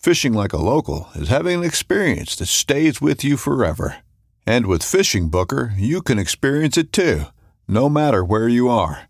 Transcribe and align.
Fishing 0.00 0.32
like 0.32 0.54
a 0.54 0.56
local 0.62 1.08
is 1.14 1.28
having 1.28 1.58
an 1.58 1.64
experience 1.64 2.34
that 2.36 2.46
stays 2.46 3.02
with 3.02 3.22
you 3.22 3.36
forever. 3.36 3.96
And 4.46 4.66
with 4.66 4.82
Fishing 4.82 5.28
Booker, 5.28 5.74
you 5.76 6.00
can 6.00 6.18
experience 6.18 6.78
it 6.78 6.90
too, 6.90 7.24
no 7.68 7.90
matter 7.90 8.24
where 8.24 8.48
you 8.48 8.68
are. 8.70 9.02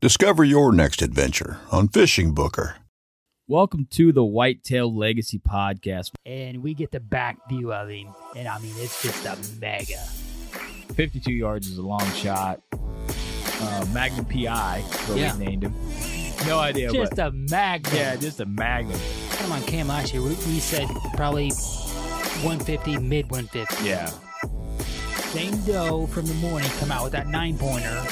Discover 0.00 0.44
your 0.44 0.72
next 0.72 1.02
adventure 1.02 1.58
on 1.72 1.88
Fishing 1.88 2.32
Booker. 2.32 2.76
Welcome 3.48 3.88
to 3.92 4.12
the 4.12 4.24
Whitetail 4.24 4.94
Legacy 4.96 5.40
Podcast. 5.40 6.10
and 6.24 6.62
we 6.62 6.74
get 6.74 6.92
the 6.92 7.00
back 7.00 7.38
view 7.48 7.72
of 7.72 7.88
him, 7.88 8.08
and 8.36 8.46
I 8.46 8.58
mean 8.60 8.74
it's 8.76 9.02
just 9.02 9.24
a 9.26 9.36
mega. 9.60 9.98
52 10.94 11.32
yards 11.32 11.66
is 11.68 11.78
a 11.78 11.82
long 11.82 12.08
shot. 12.12 12.60
Uh, 13.58 13.86
Magnum 13.92 14.26
PI, 14.26 14.78
is 14.78 15.08
what 15.08 15.18
Yeah. 15.18 15.36
we 15.36 15.44
named 15.44 15.62
him. 15.64 15.74
No 16.46 16.58
idea, 16.60 16.92
Just 16.92 17.16
but 17.16 17.26
a 17.26 17.30
magnet. 17.32 17.92
yeah, 17.94 18.14
just 18.16 18.38
a 18.40 18.46
Magnum. 18.46 19.00
Come 19.38 19.52
on, 19.52 19.62
Cam 19.62 19.88
last 19.88 20.12
year 20.12 20.22
we, 20.22 20.30
we 20.30 20.58
said 20.60 20.88
probably 21.14 21.50
150, 21.50 22.98
mid 22.98 23.30
150. 23.30 23.84
Yeah. 23.84 24.06
Same 25.30 25.56
doe 25.64 26.06
from 26.06 26.26
the 26.26 26.34
morning 26.34 26.70
come 26.78 26.90
out 26.90 27.02
with 27.04 27.12
that 27.12 27.26
nine 27.28 27.56
pointer. 27.58 28.04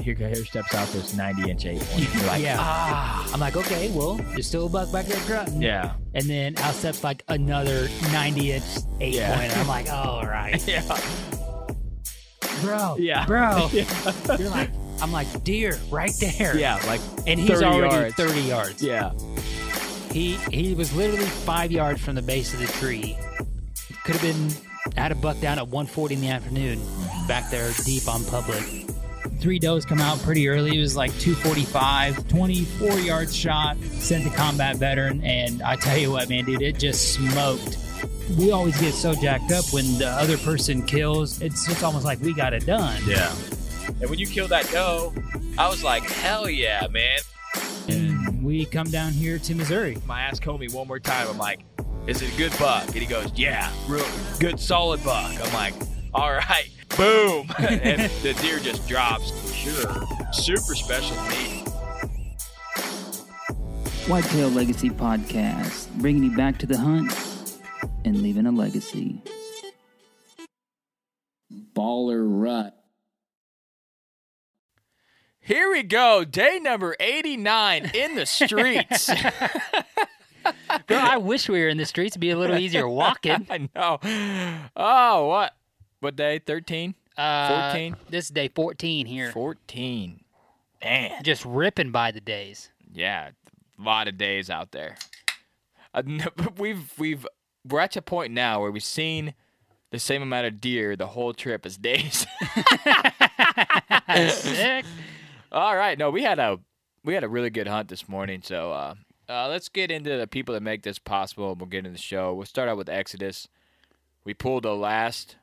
Here, 0.00 0.14
here 0.14 0.34
steps 0.44 0.74
out 0.74 0.88
this 0.88 1.14
90 1.14 1.50
inch 1.50 1.64
eight 1.66 1.80
one. 1.82 2.02
You're 2.02 2.26
like, 2.26 2.42
yeah. 2.42 2.56
ah. 2.58 3.30
I'm 3.32 3.38
like, 3.40 3.56
okay, 3.56 3.90
well, 3.94 4.14
there's 4.14 4.46
still 4.48 4.66
a 4.66 4.68
buck 4.68 4.90
back 4.92 5.06
there 5.06 5.20
grunting. 5.26 5.62
Yeah. 5.62 5.92
And 6.14 6.24
then 6.28 6.58
out 6.58 6.74
steps 6.74 7.04
like 7.04 7.22
another 7.28 7.88
90 8.12 8.52
inch 8.52 8.64
eight 9.00 9.14
Yeah. 9.14 9.36
pointer. 9.36 9.54
I'm 9.58 9.68
like, 9.68 9.88
all 9.90 10.26
right, 10.26 10.60
Yeah. 10.68 10.82
bro, 12.62 12.96
Yeah. 12.98 13.26
bro. 13.26 13.68
Yeah. 13.72 14.36
You're 14.38 14.50
like, 14.50 14.70
I'm 15.00 15.12
like, 15.12 15.44
deer 15.44 15.78
right 15.90 16.12
there. 16.20 16.56
Yeah, 16.56 16.80
like 16.86 17.00
And 17.26 17.38
he's 17.40 17.50
30 17.60 17.64
already 17.64 17.94
yards. 17.94 18.14
30 18.16 18.40
yards. 18.40 18.82
Yeah. 18.82 19.12
He 20.12 20.34
he 20.50 20.74
was 20.74 20.94
literally 20.94 21.24
five 21.24 21.72
yards 21.72 22.02
from 22.02 22.14
the 22.14 22.22
base 22.22 22.52
of 22.52 22.60
the 22.60 22.66
tree. 22.66 23.16
Could 24.04 24.16
have 24.16 24.22
been 24.22 24.50
had 24.96 25.10
a 25.10 25.14
buck 25.14 25.40
down 25.40 25.58
at 25.58 25.66
1:40 25.66 26.12
in 26.12 26.20
the 26.20 26.28
afternoon, 26.28 26.80
back 27.26 27.50
there 27.50 27.72
deep 27.84 28.06
on 28.08 28.24
public. 28.26 28.62
Three 29.40 29.58
does 29.58 29.84
come 29.84 30.00
out 30.00 30.20
pretty 30.20 30.48
early. 30.48 30.76
It 30.76 30.80
was 30.80 30.96
like 30.96 31.10
245, 31.18 32.28
24 32.28 33.00
yard 33.00 33.32
shot, 33.32 33.76
sent 33.78 34.24
the 34.24 34.30
combat 34.30 34.76
veteran, 34.76 35.22
and 35.24 35.62
I 35.62 35.76
tell 35.76 35.96
you 35.96 36.12
what, 36.12 36.28
man, 36.28 36.44
dude, 36.44 36.62
it 36.62 36.78
just 36.78 37.14
smoked. 37.14 37.78
We 38.38 38.52
always 38.52 38.78
get 38.80 38.94
so 38.94 39.14
jacked 39.14 39.50
up 39.50 39.64
when 39.72 39.98
the 39.98 40.08
other 40.08 40.36
person 40.38 40.82
kills. 40.82 41.40
It's 41.40 41.66
just 41.66 41.82
almost 41.82 42.04
like 42.04 42.20
we 42.20 42.34
got 42.34 42.52
it 42.52 42.66
done. 42.66 43.02
Yeah. 43.06 43.34
And 44.00 44.10
when 44.10 44.18
you 44.18 44.26
killed 44.26 44.50
that 44.50 44.70
doe, 44.70 45.12
I 45.58 45.68
was 45.68 45.82
like, 45.82 46.04
hell 46.04 46.48
yeah, 46.48 46.86
man. 46.88 47.18
And 48.62 48.68
we 48.68 48.70
come 48.70 48.92
down 48.92 49.12
here 49.12 49.40
to 49.40 49.54
Missouri. 49.56 49.98
My 50.06 50.20
ass 50.20 50.38
Comey 50.38 50.72
one 50.72 50.86
more 50.86 51.00
time. 51.00 51.26
I'm 51.28 51.36
like, 51.36 51.64
is 52.06 52.22
it 52.22 52.32
a 52.32 52.36
good 52.36 52.56
buck? 52.60 52.86
And 52.86 52.94
he 52.94 53.06
goes, 53.06 53.32
yeah, 53.34 53.72
real 53.88 54.06
good, 54.38 54.60
solid 54.60 55.02
buck. 55.02 55.34
I'm 55.44 55.52
like, 55.52 55.74
all 56.14 56.30
right, 56.30 56.70
boom. 56.96 57.50
and 57.58 58.02
the 58.22 58.34
deer 58.40 58.60
just 58.60 58.86
drops. 58.86 59.32
Sure. 59.52 60.06
Super 60.32 60.76
special 60.76 61.16
meat. 61.24 61.68
Whitetail 64.06 64.50
Legacy 64.50 64.90
Podcast, 64.90 65.92
bringing 65.94 66.22
you 66.22 66.36
back 66.36 66.58
to 66.58 66.66
the 66.66 66.78
hunt 66.78 67.12
and 68.04 68.22
leaving 68.22 68.46
a 68.46 68.52
legacy. 68.52 69.20
Baller 71.74 72.22
Rut. 72.24 72.76
Here 75.44 75.72
we 75.72 75.82
go. 75.82 76.24
Day 76.24 76.60
number 76.62 76.94
89 77.00 77.90
in 77.94 78.14
the 78.14 78.26
streets. 78.26 79.10
Bro, 80.86 80.96
I 80.96 81.16
wish 81.16 81.48
we 81.48 81.60
were 81.60 81.68
in 81.68 81.78
the 81.78 81.84
streets. 81.84 82.12
It'd 82.12 82.20
be 82.20 82.30
a 82.30 82.38
little 82.38 82.56
easier 82.56 82.88
walking. 82.88 83.44
I 83.50 83.68
know. 83.74 83.98
Oh, 84.76 85.26
what? 85.26 85.56
What 85.98 86.14
day? 86.14 86.38
13? 86.38 86.94
Uh, 87.16 87.72
14? 87.72 87.96
This 88.08 88.26
is 88.26 88.30
day 88.30 88.48
14 88.54 89.06
here. 89.06 89.32
14. 89.32 90.20
Man. 90.82 91.22
Just 91.24 91.44
ripping 91.44 91.90
by 91.90 92.12
the 92.12 92.20
days. 92.20 92.70
Yeah, 92.92 93.30
a 93.78 93.82
lot 93.82 94.06
of 94.06 94.16
days 94.16 94.48
out 94.48 94.70
there. 94.70 94.96
Uh, 95.92 96.02
no, 96.06 96.26
we've 96.56 96.92
we've 96.98 97.26
we're 97.68 97.80
at 97.80 97.96
a 97.96 98.02
point 98.02 98.32
now 98.32 98.60
where 98.60 98.70
we've 98.70 98.82
seen 98.82 99.34
the 99.90 99.98
same 99.98 100.22
amount 100.22 100.46
of 100.46 100.60
deer 100.60 100.94
the 100.96 101.06
whole 101.08 101.34
trip 101.34 101.66
as 101.66 101.76
days. 101.76 102.26
Sick. 104.28 104.84
All 105.52 105.76
right, 105.76 105.98
no, 105.98 106.10
we 106.10 106.22
had 106.22 106.38
a 106.38 106.58
we 107.04 107.14
had 107.14 107.24
a 107.24 107.28
really 107.28 107.50
good 107.50 107.66
hunt 107.68 107.88
this 107.88 108.08
morning. 108.08 108.40
So 108.42 108.72
uh, 108.72 108.94
uh, 109.28 109.48
let's 109.48 109.68
get 109.68 109.90
into 109.90 110.16
the 110.16 110.26
people 110.26 110.54
that 110.54 110.62
make 110.62 110.82
this 110.82 110.98
possible. 110.98 111.52
and 111.52 111.60
We'll 111.60 111.68
get 111.68 111.78
into 111.78 111.90
the 111.90 111.98
show. 111.98 112.32
We'll 112.34 112.46
start 112.46 112.68
out 112.68 112.76
with 112.78 112.88
Exodus. 112.88 113.48
We 114.24 114.34
pulled 114.34 114.62
the 114.64 114.74
last 114.74 115.36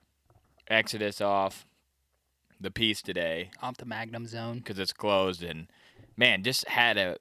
Exodus 0.67 1.21
off 1.21 1.65
the 2.61 2.71
piece 2.71 3.01
today 3.01 3.51
Off 3.61 3.77
the 3.77 3.85
Magnum 3.85 4.25
zone. 4.25 4.57
because 4.57 4.77
it's 4.79 4.91
closed 4.93 5.41
and 5.43 5.67
man 6.17 6.43
just 6.43 6.67
had 6.67 6.97
a 6.97 7.15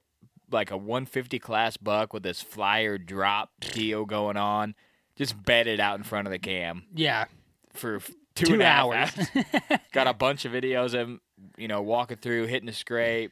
like 0.51 0.69
a 0.69 0.75
150 0.77 1.39
class 1.39 1.77
buck 1.77 2.11
with 2.13 2.23
this 2.23 2.41
flyer 2.41 2.97
drop 2.97 3.51
deal 3.61 4.05
going 4.05 4.35
on 4.35 4.75
just 5.15 5.41
bedded 5.43 5.79
out 5.79 5.97
in 5.97 6.03
front 6.03 6.27
of 6.27 6.31
the 6.31 6.39
cam 6.39 6.83
Yeah. 6.93 7.25
for 7.73 7.99
two, 8.35 8.45
Two 8.45 8.53
and 8.53 8.61
a 8.61 8.65
half 8.65 8.83
hours. 8.85 9.29
hours. 9.35 9.79
got 9.93 10.07
a 10.07 10.13
bunch 10.13 10.43
of 10.45 10.51
videos 10.51 10.87
of 10.87 11.07
him 11.07 11.21
you 11.57 11.67
know 11.67 11.81
walking 11.81 12.17
through 12.17 12.45
hitting 12.47 12.67
the 12.67 12.73
scrape 12.73 13.31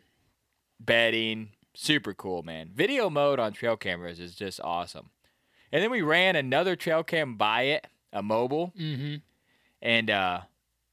bedding 0.80 1.50
super 1.74 2.14
cool 2.14 2.44
man 2.44 2.70
video 2.74 3.10
mode 3.10 3.40
on 3.40 3.54
trail 3.54 3.78
cameras 3.78 4.20
is 4.20 4.36
just 4.36 4.60
awesome 4.64 5.10
and 5.72 5.84
then 5.84 5.92
we 5.92 6.02
ran 6.02 6.36
another 6.36 6.76
trail 6.76 7.04
cam 7.04 7.36
by 7.36 7.64
it 7.64 7.88
a 8.14 8.22
mobile 8.24 8.74
mm-hmm. 8.80 9.16
and 9.82 10.10
uh 10.10 10.40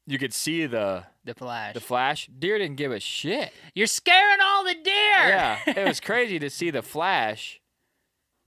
you 0.06 0.18
could 0.18 0.34
see 0.34 0.66
the 0.66 1.04
The 1.24 1.32
flash. 1.34 1.72
the 1.74 1.80
flash 1.80 2.28
deer 2.38 2.58
didn't 2.58 2.76
give 2.76 2.92
a 2.92 3.00
shit 3.00 3.52
You're 3.74 3.86
scaring 3.86 4.38
all 4.42 4.64
the 4.64 4.74
deer. 4.74 4.82
yeah, 5.28 5.58
it 5.66 5.86
was 5.88 6.00
crazy 6.10 6.38
to 6.38 6.50
see 6.50 6.70
the 6.70 6.82
flash, 6.82 7.60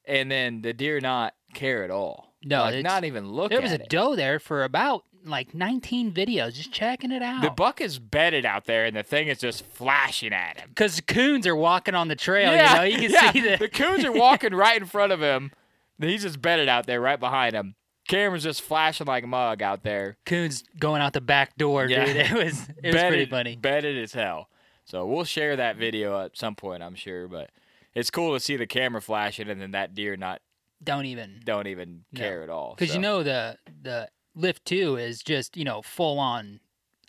and 0.06 0.30
then 0.30 0.62
the 0.62 0.74
deer 0.74 1.00
not 1.00 1.34
care 1.56 1.84
at 1.84 1.90
all. 1.90 2.36
No, 2.44 2.62
like 2.62 2.84
not 2.84 3.04
even 3.06 3.28
look. 3.32 3.50
There 3.50 3.60
was 3.62 3.72
a 3.72 3.82
it. 3.82 3.90
doe 3.90 4.16
there 4.16 4.38
for 4.40 4.64
about 4.64 5.04
like 5.30 5.54
19 5.54 6.12
videos, 6.12 6.54
just 6.54 6.72
checking 6.72 7.12
it 7.12 7.22
out. 7.22 7.42
The 7.42 7.50
buck 7.50 7.82
is 7.82 8.00
bedded 8.00 8.46
out 8.46 8.66
there, 8.66 8.86
and 8.86 8.96
the 8.96 9.04
thing 9.04 9.28
is 9.28 9.40
just 9.40 9.66
flashing 9.66 10.34
at 10.34 10.58
him. 10.60 10.70
Because 10.70 11.00
coons 11.02 11.46
are 11.48 11.56
walking 11.56 11.96
on 11.96 12.08
the 12.08 12.16
trail, 12.16 12.52
yeah, 12.52 12.72
you 12.72 12.78
know, 12.78 12.84
you 13.02 13.10
can 13.10 13.12
yeah. 13.12 13.32
see 13.32 13.42
the. 13.42 13.58
the 13.58 13.70
coons 13.70 14.04
are 14.06 14.12
walking 14.12 14.54
right 14.56 14.80
in 14.82 14.88
front 14.88 15.12
of 15.12 15.22
him. 15.22 15.52
He's 16.00 16.22
just 16.24 16.42
bedded 16.42 16.70
out 16.70 16.86
there, 16.86 17.02
right 17.02 17.20
behind 17.20 17.56
him. 17.56 17.76
Cameron's 18.08 18.44
just 18.44 18.62
flashing 18.62 19.08
like 19.08 19.26
mug 19.28 19.62
out 19.62 19.84
there. 19.84 20.18
Coons 20.26 20.64
going 20.80 21.02
out 21.02 21.14
the 21.14 21.22
back 21.22 21.58
door, 21.58 21.88
Yeah. 21.88 22.06
dude. 22.06 22.16
It 22.18 22.32
was 22.34 22.62
it 22.82 22.86
was 22.86 22.94
Bedded- 22.96 23.08
pretty 23.10 23.26
funny. 23.26 23.56
Bedded 23.58 23.98
as 24.02 24.14
hell. 24.14 24.50
So 24.86 25.06
we'll 25.06 25.26
share 25.26 25.58
that 25.58 25.76
video 25.76 26.22
at 26.24 26.38
some 26.38 26.56
point, 26.56 26.82
I'm 26.82 26.96
sure. 26.96 27.28
But 27.28 27.50
it's 27.94 28.10
cool 28.10 28.34
to 28.34 28.40
see 28.40 28.56
the 28.56 28.68
camera 28.68 29.02
flashing 29.02 29.50
and 29.50 29.60
then 29.60 29.72
that 29.72 29.94
deer 29.94 30.16
not 30.16 30.40
Don't 30.82 31.06
even 31.08 31.42
don't 31.44 31.68
even 31.68 32.06
No. 32.14 32.20
care 32.22 32.44
at 32.44 32.50
all. 32.50 32.76
because 32.78 32.92
So, 32.92 32.96
you 32.96 33.02
know 33.02 33.24
the 33.24 33.58
the 33.82 34.08
lift 34.38 34.66
two 34.66 34.96
is 34.96 35.22
just 35.22 35.58
you 35.58 35.66
know 35.66 35.82
full 35.82 36.20
on 36.20 36.60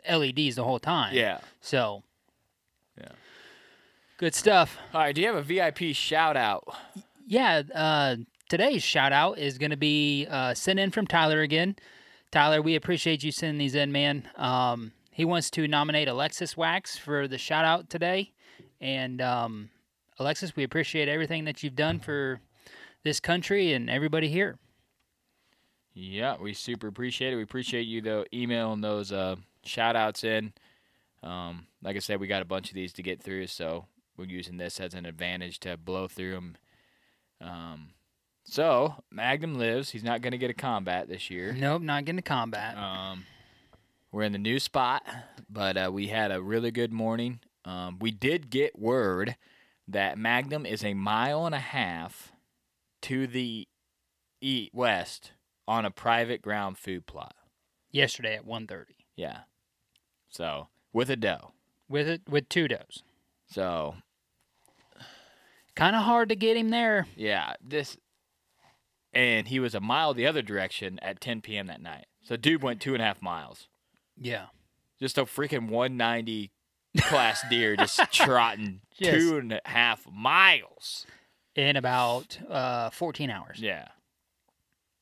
LEDs 0.08 0.56
the 0.56 0.64
whole 0.64 0.78
time. 0.78 1.14
Yeah. 1.14 1.40
So. 1.60 2.02
Yeah. 2.98 3.12
Good 4.16 4.34
stuff. 4.34 4.76
All 4.92 5.00
right. 5.00 5.14
Do 5.14 5.20
you 5.20 5.28
have 5.28 5.36
a 5.36 5.42
VIP 5.42 5.94
shout 5.94 6.36
out? 6.36 6.66
Yeah, 7.26 7.62
uh, 7.75 8.16
today's 8.48 8.82
shout 8.82 9.12
out 9.12 9.38
is 9.38 9.58
going 9.58 9.70
to 9.70 9.76
be 9.76 10.26
uh, 10.28 10.54
sent 10.54 10.78
in 10.78 10.90
from 10.90 11.06
Tyler 11.06 11.42
again. 11.42 11.76
Tyler, 12.30 12.60
we 12.60 12.75
appreciate 12.75 13.22
you 13.22 13.31
sending 13.31 13.58
these 13.58 13.74
in, 13.74 13.92
man. 13.92 14.28
Um, 14.36 14.92
he 15.12 15.24
wants 15.24 15.50
to 15.50 15.69
nominate 15.69 16.08
Alexis 16.08 16.56
Wax 16.56 16.96
for 16.96 17.28
the 17.28 17.38
shout 17.38 17.64
out 17.64 17.90
today. 17.90 18.32
And 18.81 19.20
um, 19.20 19.70
Alexis, 20.19 20.56
we 20.56 20.64
appreciate 20.64 21.08
everything 21.08 21.44
that 21.44 21.62
you've 21.62 21.76
done 21.76 22.00
for 22.00 22.40
this 23.04 23.20
country 23.20 23.72
and 23.72 23.88
everybody 23.88 24.28
here. 24.28 24.58
Yeah, 26.00 26.36
we 26.40 26.54
super 26.54 26.86
appreciate 26.86 27.32
it. 27.32 27.36
We 27.36 27.42
appreciate 27.42 27.82
you 27.82 28.00
though 28.00 28.24
emailing 28.32 28.82
those 28.82 29.10
uh, 29.10 29.34
shout 29.64 29.96
outs 29.96 30.22
in. 30.22 30.52
Um, 31.24 31.66
like 31.82 31.96
I 31.96 31.98
said, 31.98 32.20
we 32.20 32.28
got 32.28 32.40
a 32.40 32.44
bunch 32.44 32.68
of 32.68 32.74
these 32.74 32.92
to 32.94 33.02
get 33.02 33.20
through, 33.20 33.48
so 33.48 33.86
we're 34.16 34.26
using 34.26 34.58
this 34.58 34.78
as 34.78 34.94
an 34.94 35.06
advantage 35.06 35.58
to 35.60 35.76
blow 35.76 36.06
through 36.06 36.34
them. 36.34 36.56
Um, 37.40 37.88
so 38.44 38.94
Magnum 39.10 39.58
lives. 39.58 39.90
He's 39.90 40.04
not 40.04 40.22
going 40.22 40.30
to 40.30 40.38
get 40.38 40.50
a 40.50 40.54
combat 40.54 41.08
this 41.08 41.30
year. 41.30 41.52
Nope, 41.52 41.82
not 41.82 42.04
getting 42.04 42.20
a 42.20 42.22
combat. 42.22 42.76
Um, 42.76 43.26
we're 44.12 44.22
in 44.22 44.32
the 44.32 44.38
new 44.38 44.60
spot, 44.60 45.02
but 45.50 45.76
uh, 45.76 45.90
we 45.92 46.06
had 46.06 46.30
a 46.30 46.40
really 46.40 46.70
good 46.70 46.92
morning. 46.92 47.40
Um, 47.64 47.98
we 47.98 48.12
did 48.12 48.50
get 48.50 48.78
word 48.78 49.34
that 49.88 50.16
Magnum 50.16 50.64
is 50.64 50.84
a 50.84 50.94
mile 50.94 51.44
and 51.44 51.56
a 51.56 51.60
half 51.60 52.30
to 53.02 53.26
the 53.26 53.66
e- 54.40 54.70
west 54.72 55.32
on 55.69 55.85
a 55.85 55.91
private 55.93 56.43
ground 56.43 56.79
food 56.79 57.06
plot. 57.06 57.35
Yesterday 57.93 58.35
at 58.35 58.44
1.30 58.47 58.85
Yeah. 59.17 59.41
So 60.29 60.69
with 60.93 61.09
a 61.11 61.17
doe. 61.17 61.53
with 61.88 62.09
it 62.09 62.23
with 62.29 62.49
two 62.49 62.67
does. 62.69 63.03
So 63.50 63.94
Kind 65.75 65.94
of 65.94 66.03
hard 66.03 66.29
to 66.31 66.35
get 66.35 66.56
him 66.56 66.70
there. 66.70 67.06
yeah, 67.17 67.53
this, 67.62 67.97
and 69.12 69.47
he 69.47 69.61
was 69.61 69.76
a 69.76 69.81
mile 69.81 70.12
the 70.12 70.26
other 70.26 70.43
direction 70.43 70.99
at 71.03 71.20
10 71.20 71.41
p.m. 71.41 71.69
that 71.69 71.81
night. 71.81 72.06
So 72.25 72.37
dude 72.37 72.62
went 72.65 72.81
two 72.81 72.94
and 72.94 73.03
a 73.03 73.06
half 73.06 73.23
miles. 73.23 73.69
Yeah. 74.17 74.47
Just 74.99 75.19
a 75.19 75.23
freaking 75.25 75.69
190 75.69 76.50
class 77.03 77.44
deer 77.49 77.76
just 77.76 78.00
trotting 78.12 78.81
Yes. 78.97 79.15
two 79.15 79.38
and 79.38 79.53
a 79.53 79.61
half 79.67 80.05
miles. 80.12 81.06
In 81.55 81.76
about 81.76 82.38
uh, 82.50 82.91
14 82.91 83.31
hours. 83.31 83.61
Yeah. 83.61 83.87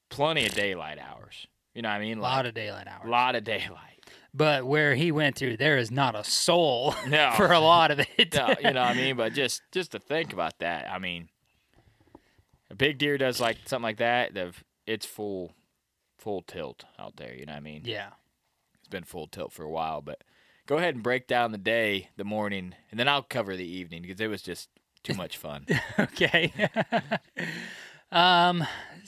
Plenty 0.08 0.47
of 0.47 0.55
daylight 0.55 0.99
hours. 0.99 1.47
You 1.75 1.82
know 1.82 1.88
what 1.88 1.97
I 1.97 2.00
mean? 2.00 2.19
A 2.19 2.23
lot 2.23 2.47
of 2.47 2.55
daylight 2.55 2.87
hours. 2.87 3.03
A 3.06 3.11
lot 3.11 3.35
of 3.35 3.44
daylight. 3.44 4.05
But 4.32 4.67
where 4.67 4.94
he 4.94 5.12
went 5.12 5.37
through, 5.37 5.56
there 5.56 5.79
is 5.79 5.91
not 5.91 6.14
a 6.14 6.23
soul 6.25 6.94
No. 7.08 7.32
for 7.37 7.53
a 7.53 7.61
lot 7.61 7.91
of 7.91 8.00
it. 8.00 8.35
No, 8.35 8.49
you 8.62 8.73
know 8.73 8.82
what 8.82 8.91
I 8.91 8.94
mean? 8.97 9.17
But 9.17 9.32
just 9.32 9.62
just 9.73 9.93
to 9.93 9.99
think 9.99 10.32
about 10.32 10.58
that, 10.61 10.91
I 10.91 10.99
mean, 10.99 11.29
a 12.70 12.75
big 12.75 12.99
deer 12.99 13.17
does 13.19 13.41
like 13.41 13.56
something 13.67 13.82
like 13.85 13.99
that. 13.99 14.35
The 14.35 14.53
it's 14.87 15.06
full 15.06 15.55
full 16.19 16.43
tilt 16.43 16.85
out 16.99 17.17
there. 17.17 17.35
You 17.35 17.47
know 17.47 17.53
what 17.53 17.58
I 17.58 17.61
mean? 17.61 17.82
yeah. 17.85 18.11
It's 18.79 18.88
been 18.88 19.05
full 19.05 19.26
tilt 19.26 19.53
for 19.53 19.64
a 19.64 19.70
while, 19.70 20.00
but 20.00 20.23
go 20.67 20.76
ahead 20.79 20.94
and 20.94 21.03
break 21.03 21.26
down 21.26 21.50
the 21.53 21.58
day, 21.58 22.11
the 22.17 22.25
morning, 22.25 22.75
and 22.91 23.00
then 23.00 23.08
I'll 23.08 23.23
cover 23.23 23.56
the 23.56 23.67
evening 23.67 24.03
because 24.03 24.20
it 24.20 24.29
was 24.29 24.43
just 24.43 24.69
too 25.03 25.14
much 25.14 25.37
fun. 25.37 25.67
Okay. 25.99 26.53
um, 28.12 28.64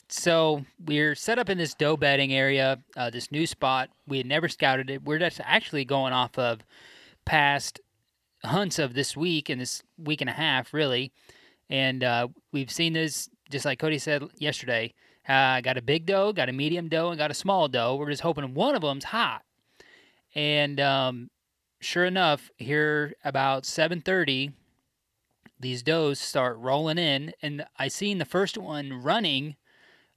so 0.08 0.64
we're 0.84 1.14
set 1.14 1.38
up 1.38 1.50
in 1.50 1.58
this 1.58 1.74
doe 1.74 1.96
bedding 1.96 2.32
area, 2.32 2.78
uh, 2.96 3.10
this 3.10 3.30
new 3.30 3.46
spot. 3.46 3.90
We 4.06 4.18
had 4.18 4.26
never 4.26 4.48
scouted 4.48 4.90
it. 4.90 5.04
We're 5.04 5.18
just 5.18 5.40
actually 5.44 5.84
going 5.84 6.12
off 6.12 6.38
of 6.38 6.60
past 7.24 7.80
hunts 8.44 8.78
of 8.78 8.94
this 8.94 9.16
week 9.16 9.48
and 9.48 9.60
this 9.60 9.82
week 9.98 10.20
and 10.20 10.30
a 10.30 10.34
half, 10.34 10.72
really. 10.72 11.12
And 11.68 12.02
uh, 12.02 12.28
we've 12.52 12.70
seen 12.70 12.94
this, 12.94 13.28
just 13.50 13.64
like 13.64 13.78
Cody 13.78 13.98
said 13.98 14.24
yesterday. 14.38 14.94
Uh, 15.28 15.60
got 15.60 15.76
a 15.76 15.82
big 15.82 16.06
doe, 16.06 16.32
got 16.32 16.48
a 16.48 16.52
medium 16.52 16.88
doe, 16.88 17.10
and 17.10 17.18
got 17.18 17.30
a 17.30 17.34
small 17.34 17.68
doe. 17.68 17.96
We're 17.96 18.10
just 18.10 18.22
hoping 18.22 18.54
one 18.54 18.74
of 18.74 18.80
them's 18.80 19.04
hot. 19.04 19.42
And 20.34 20.80
um, 20.80 21.30
sure 21.80 22.06
enough, 22.06 22.50
here 22.56 23.14
about 23.24 23.64
7:30, 23.64 24.52
these 25.60 25.82
does 25.82 26.18
start 26.18 26.56
rolling 26.56 26.96
in, 26.96 27.34
and 27.42 27.66
I 27.76 27.88
seen 27.88 28.16
the 28.16 28.24
first 28.24 28.56
one 28.56 28.92
running 29.02 29.56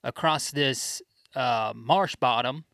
across 0.04 0.52
this 0.52 1.02
uh, 1.36 1.74
marsh 1.76 2.16
bottom, 2.16 2.66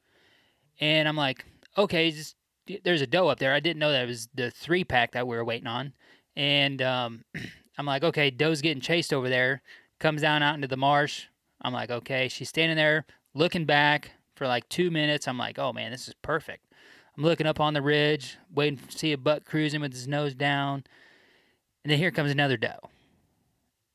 and 0.79 1.07
I'm 1.07 1.17
like, 1.17 1.45
okay, 1.77 2.11
just 2.11 2.35
there's 2.83 3.01
a 3.01 3.07
doe 3.07 3.29
up 3.29 3.39
there. 3.39 3.53
I 3.53 3.59
didn't 3.59 3.79
know 3.79 3.91
that 3.91 4.03
it 4.03 4.07
was 4.07 4.27
the 4.33 4.51
three 4.51 4.83
pack 4.83 5.13
that 5.13 5.27
we 5.27 5.35
were 5.35 5.45
waiting 5.45 5.67
on, 5.67 5.93
and 6.35 6.81
um, 6.81 7.23
I'm 7.77 7.85
like, 7.85 8.03
okay, 8.03 8.29
doe's 8.29 8.61
getting 8.61 8.81
chased 8.81 9.13
over 9.13 9.29
there. 9.29 9.61
Comes 9.99 10.21
down 10.21 10.43
out 10.43 10.55
into 10.55 10.67
the 10.67 10.77
marsh. 10.77 11.25
I'm 11.61 11.73
like, 11.73 11.89
okay, 11.89 12.27
she's 12.27 12.49
standing 12.49 12.77
there 12.77 13.05
looking 13.33 13.65
back 13.65 14.11
for 14.35 14.47
like 14.47 14.67
two 14.69 14.91
minutes. 14.91 15.27
I'm 15.27 15.37
like, 15.37 15.57
oh 15.59 15.73
man, 15.73 15.91
this 15.91 16.07
is 16.07 16.13
perfect. 16.21 16.63
I'm 17.17 17.23
looking 17.23 17.47
up 17.47 17.59
on 17.59 17.73
the 17.73 17.81
ridge, 17.81 18.37
waiting 18.53 18.77
to 18.77 18.97
see 18.97 19.11
a 19.11 19.17
buck 19.17 19.43
cruising 19.43 19.81
with 19.81 19.93
his 19.93 20.07
nose 20.07 20.35
down. 20.35 20.83
And 21.83 21.91
then 21.91 21.97
here 21.97 22.11
comes 22.11 22.31
another 22.31 22.57
doe. 22.57 22.89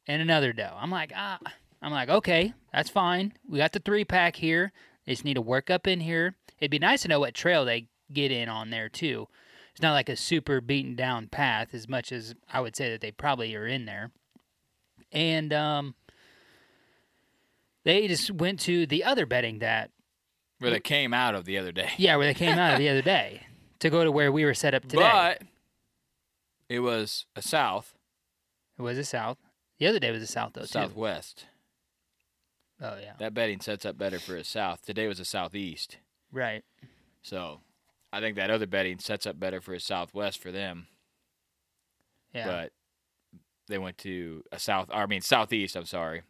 And 0.08 0.20
another 0.20 0.52
doe. 0.52 0.74
I'm 0.76 0.90
like, 0.90 1.12
ah 1.14 1.38
I'm 1.82 1.92
like, 1.92 2.08
okay, 2.08 2.54
that's 2.72 2.88
fine. 2.88 3.32
We 3.48 3.58
got 3.58 3.72
the 3.72 3.80
three 3.80 4.04
pack 4.04 4.36
here. 4.36 4.72
They 5.04 5.12
just 5.12 5.24
need 5.24 5.34
to 5.34 5.40
work 5.42 5.68
up 5.68 5.86
in 5.86 6.00
here. 6.00 6.36
It'd 6.60 6.70
be 6.70 6.78
nice 6.78 7.02
to 7.02 7.08
know 7.08 7.18
what 7.20 7.34
trail 7.34 7.64
they 7.64 7.88
get 8.12 8.30
in 8.30 8.48
on 8.48 8.70
there 8.70 8.88
too. 8.88 9.26
It's 9.72 9.82
not 9.82 9.92
like 9.94 10.08
a 10.08 10.16
super 10.16 10.60
beaten 10.60 10.94
down 10.94 11.26
path 11.28 11.74
as 11.74 11.88
much 11.88 12.12
as 12.12 12.34
I 12.52 12.60
would 12.60 12.76
say 12.76 12.90
that 12.90 13.00
they 13.00 13.10
probably 13.10 13.54
are 13.56 13.66
in 13.66 13.84
there. 13.86 14.10
And 15.10 15.52
um 15.52 15.94
they 17.84 18.06
just 18.06 18.30
went 18.30 18.60
to 18.60 18.86
the 18.86 19.02
other 19.02 19.26
bedding 19.26 19.58
that 19.58 19.90
Where 20.58 20.70
they 20.70 20.78
came 20.80 21.12
out 21.12 21.34
of 21.34 21.44
the 21.46 21.58
other 21.58 21.72
day. 21.72 21.90
yeah, 21.96 22.14
where 22.16 22.26
they 22.26 22.34
came 22.34 22.56
out 22.58 22.74
of 22.74 22.78
the 22.78 22.88
other 22.88 23.02
day 23.02 23.46
to 23.80 23.90
go 23.90 24.04
to 24.04 24.12
where 24.12 24.30
we 24.30 24.44
were 24.44 24.54
set 24.54 24.72
up 24.74 24.82
today. 24.82 24.98
But 25.10 25.42
it 26.68 26.78
was 26.80 27.26
a 27.34 27.42
south, 27.42 27.94
it 28.78 28.82
was 28.82 28.98
a 28.98 29.04
south. 29.04 29.38
The 29.78 29.88
other 29.88 29.98
day 29.98 30.12
was 30.12 30.22
a 30.22 30.28
south 30.28 30.52
though 30.52 30.62
too. 30.62 30.94
Oh 32.82 32.96
yeah. 33.00 33.12
That 33.18 33.32
bedding 33.34 33.60
sets 33.60 33.86
up 33.86 33.96
better 33.96 34.18
for 34.18 34.36
a 34.36 34.44
south. 34.44 34.82
Today 34.84 35.06
was 35.06 35.20
a 35.20 35.24
southeast. 35.24 35.98
Right. 36.32 36.64
So 37.22 37.60
I 38.12 38.20
think 38.20 38.36
that 38.36 38.50
other 38.50 38.66
bedding 38.66 38.98
sets 38.98 39.26
up 39.26 39.38
better 39.38 39.60
for 39.60 39.72
a 39.74 39.80
southwest 39.80 40.40
for 40.42 40.50
them. 40.50 40.88
Yeah. 42.34 42.46
But 42.46 42.72
they 43.68 43.78
went 43.78 43.98
to 43.98 44.42
a 44.52 44.58
south, 44.58 44.88
I 44.92 45.06
mean 45.06 45.20
southeast. 45.20 45.76
I'm 45.76 45.84
sorry, 45.84 46.22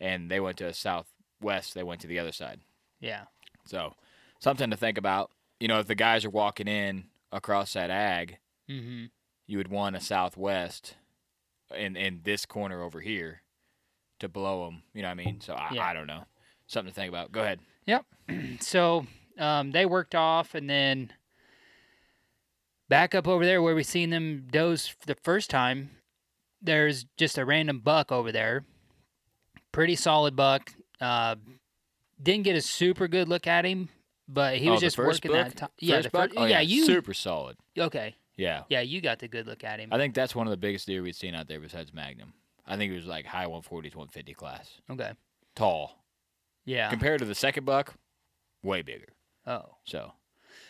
and 0.00 0.30
they 0.30 0.40
went 0.40 0.56
to 0.58 0.66
a 0.66 0.74
southwest. 0.74 1.74
They 1.74 1.82
went 1.82 2.00
to 2.02 2.06
the 2.06 2.18
other 2.18 2.32
side. 2.32 2.60
yeah. 3.00 3.24
So 3.64 3.94
something 4.40 4.70
to 4.70 4.76
think 4.76 4.98
about. 4.98 5.30
You 5.60 5.68
know, 5.68 5.78
if 5.78 5.86
the 5.86 5.94
guys 5.94 6.24
are 6.24 6.30
walking 6.30 6.66
in 6.66 7.04
across 7.30 7.74
that 7.74 7.90
ag, 7.90 8.38
Mhm. 8.68 9.10
you 9.46 9.56
would 9.58 9.68
want 9.68 9.94
a 9.94 10.00
southwest 10.00 10.96
in 11.76 11.96
in 11.96 12.22
this 12.24 12.44
corner 12.46 12.82
over 12.82 13.00
here 13.00 13.42
to 14.22 14.28
blow 14.28 14.64
them. 14.64 14.82
You 14.94 15.02
know 15.02 15.08
what 15.08 15.20
I 15.20 15.24
mean? 15.24 15.40
So 15.40 15.52
I, 15.54 15.70
Yeah. 15.74 15.84
I 15.86 15.92
don't 15.94 16.06
know. 16.08 16.24
Something 16.66 16.92
to 16.92 16.94
think 16.94 17.08
about. 17.10 17.30
Go 17.32 17.40
ahead. 17.42 17.60
Yep. 17.86 18.06
so 18.60 19.06
um, 19.38 19.70
they 19.72 19.84
worked 19.86 20.14
off 20.14 20.54
and 20.54 20.68
then 20.68 21.12
back 22.88 23.14
up 23.14 23.26
over 23.26 23.44
there 23.44 23.62
where 23.62 23.74
we 23.74 23.82
seen 23.82 24.10
them 24.10 24.46
doze 24.50 24.94
the 25.06 25.16
first 25.22 25.50
time 25.50 25.90
there's 26.60 27.06
just 27.16 27.38
a 27.38 27.44
random 27.44 27.80
buck 27.80 28.12
over 28.12 28.30
there 28.30 28.64
pretty 29.72 29.96
solid 29.96 30.36
buck 30.36 30.72
uh, 31.00 31.34
didn't 32.22 32.44
get 32.44 32.54
a 32.54 32.60
super 32.60 33.08
good 33.08 33.28
look 33.28 33.46
at 33.46 33.64
him 33.64 33.88
but 34.28 34.58
he 34.58 34.68
Oh, 34.68 34.72
was 34.72 34.80
just 34.80 34.98
working 34.98 35.30
book? 35.30 35.48
that 35.48 35.56
time 35.56 35.68
yeah 35.78 35.96
First 35.96 36.04
the 36.12 36.18
first, 36.18 36.34
Oh, 36.36 36.44
yeah, 36.44 36.60
you 36.60 36.84
super 36.84 37.14
solid. 37.14 37.56
okay 37.78 38.14
Yeah. 38.36 38.64
yeah 38.68 38.80
you 38.82 39.00
got 39.00 39.18
the 39.20 39.28
good 39.28 39.46
look 39.46 39.64
at 39.64 39.80
him 39.80 39.88
I 39.92 39.96
think 39.96 40.14
that's 40.14 40.34
one 40.34 40.46
of 40.46 40.50
the 40.50 40.56
biggest 40.58 40.86
deer 40.86 41.02
we've 41.02 41.16
seen 41.16 41.34
out 41.34 41.48
there 41.48 41.60
besides 41.60 41.92
Magnum. 41.94 42.34
I 42.66 42.76
think 42.76 42.92
it 42.92 42.96
was 42.96 43.06
like 43.06 43.26
high 43.26 43.46
140 43.46 43.90
to 43.90 43.98
150 43.98 44.34
class. 44.34 44.80
okay 44.90 45.12
Tall. 45.54 46.04
yeah 46.64 46.88
Compared 46.90 47.18
to 47.20 47.24
the 47.26 47.34
second 47.34 47.64
buck, 47.64 47.94
way 48.62 48.82
bigger. 48.82 49.08
oh 49.46 49.76
So, 49.84 50.12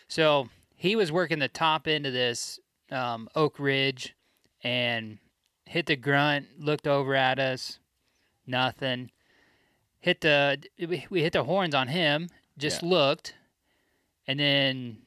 So 0.07 0.49
he 0.75 0.95
was 0.95 1.11
working 1.11 1.39
the 1.39 1.47
top 1.47 1.87
end 1.87 2.05
of 2.05 2.13
this 2.13 2.59
um, 2.91 3.29
Oak 3.35 3.59
Ridge 3.59 4.15
and 4.63 5.19
hit 5.65 5.85
the 5.85 5.95
grunt, 5.95 6.47
looked 6.59 6.87
over 6.87 7.15
at 7.15 7.39
us, 7.39 7.79
nothing. 8.45 9.11
hit 9.99 10.21
the 10.21 10.61
we 10.79 11.05
we 11.09 11.21
hit 11.21 11.33
the 11.33 11.43
horns 11.45 11.73
on 11.75 11.87
him. 11.87 12.29
Just 12.57 12.83
Yeah. 12.83 12.89
looked, 12.89 13.35
and 14.27 14.39
then 14.39 14.97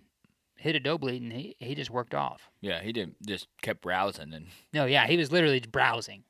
hit 0.57 0.75
a 0.75 0.81
doe 0.81 0.99
bleed, 0.99 1.23
and 1.23 1.33
he 1.33 1.55
he 1.59 1.75
just 1.75 1.91
worked 1.91 2.15
off. 2.15 2.49
Yeah, 2.61 2.81
he 2.83 2.93
didn't 2.93 3.17
just 3.27 3.47
kept 3.63 3.83
browsing 3.83 4.33
and 4.33 4.47
No, 4.73 4.87
yeah, 4.87 5.07
he 5.07 5.17
was 5.17 5.31
literally 5.31 5.61
browsing. 5.61 6.25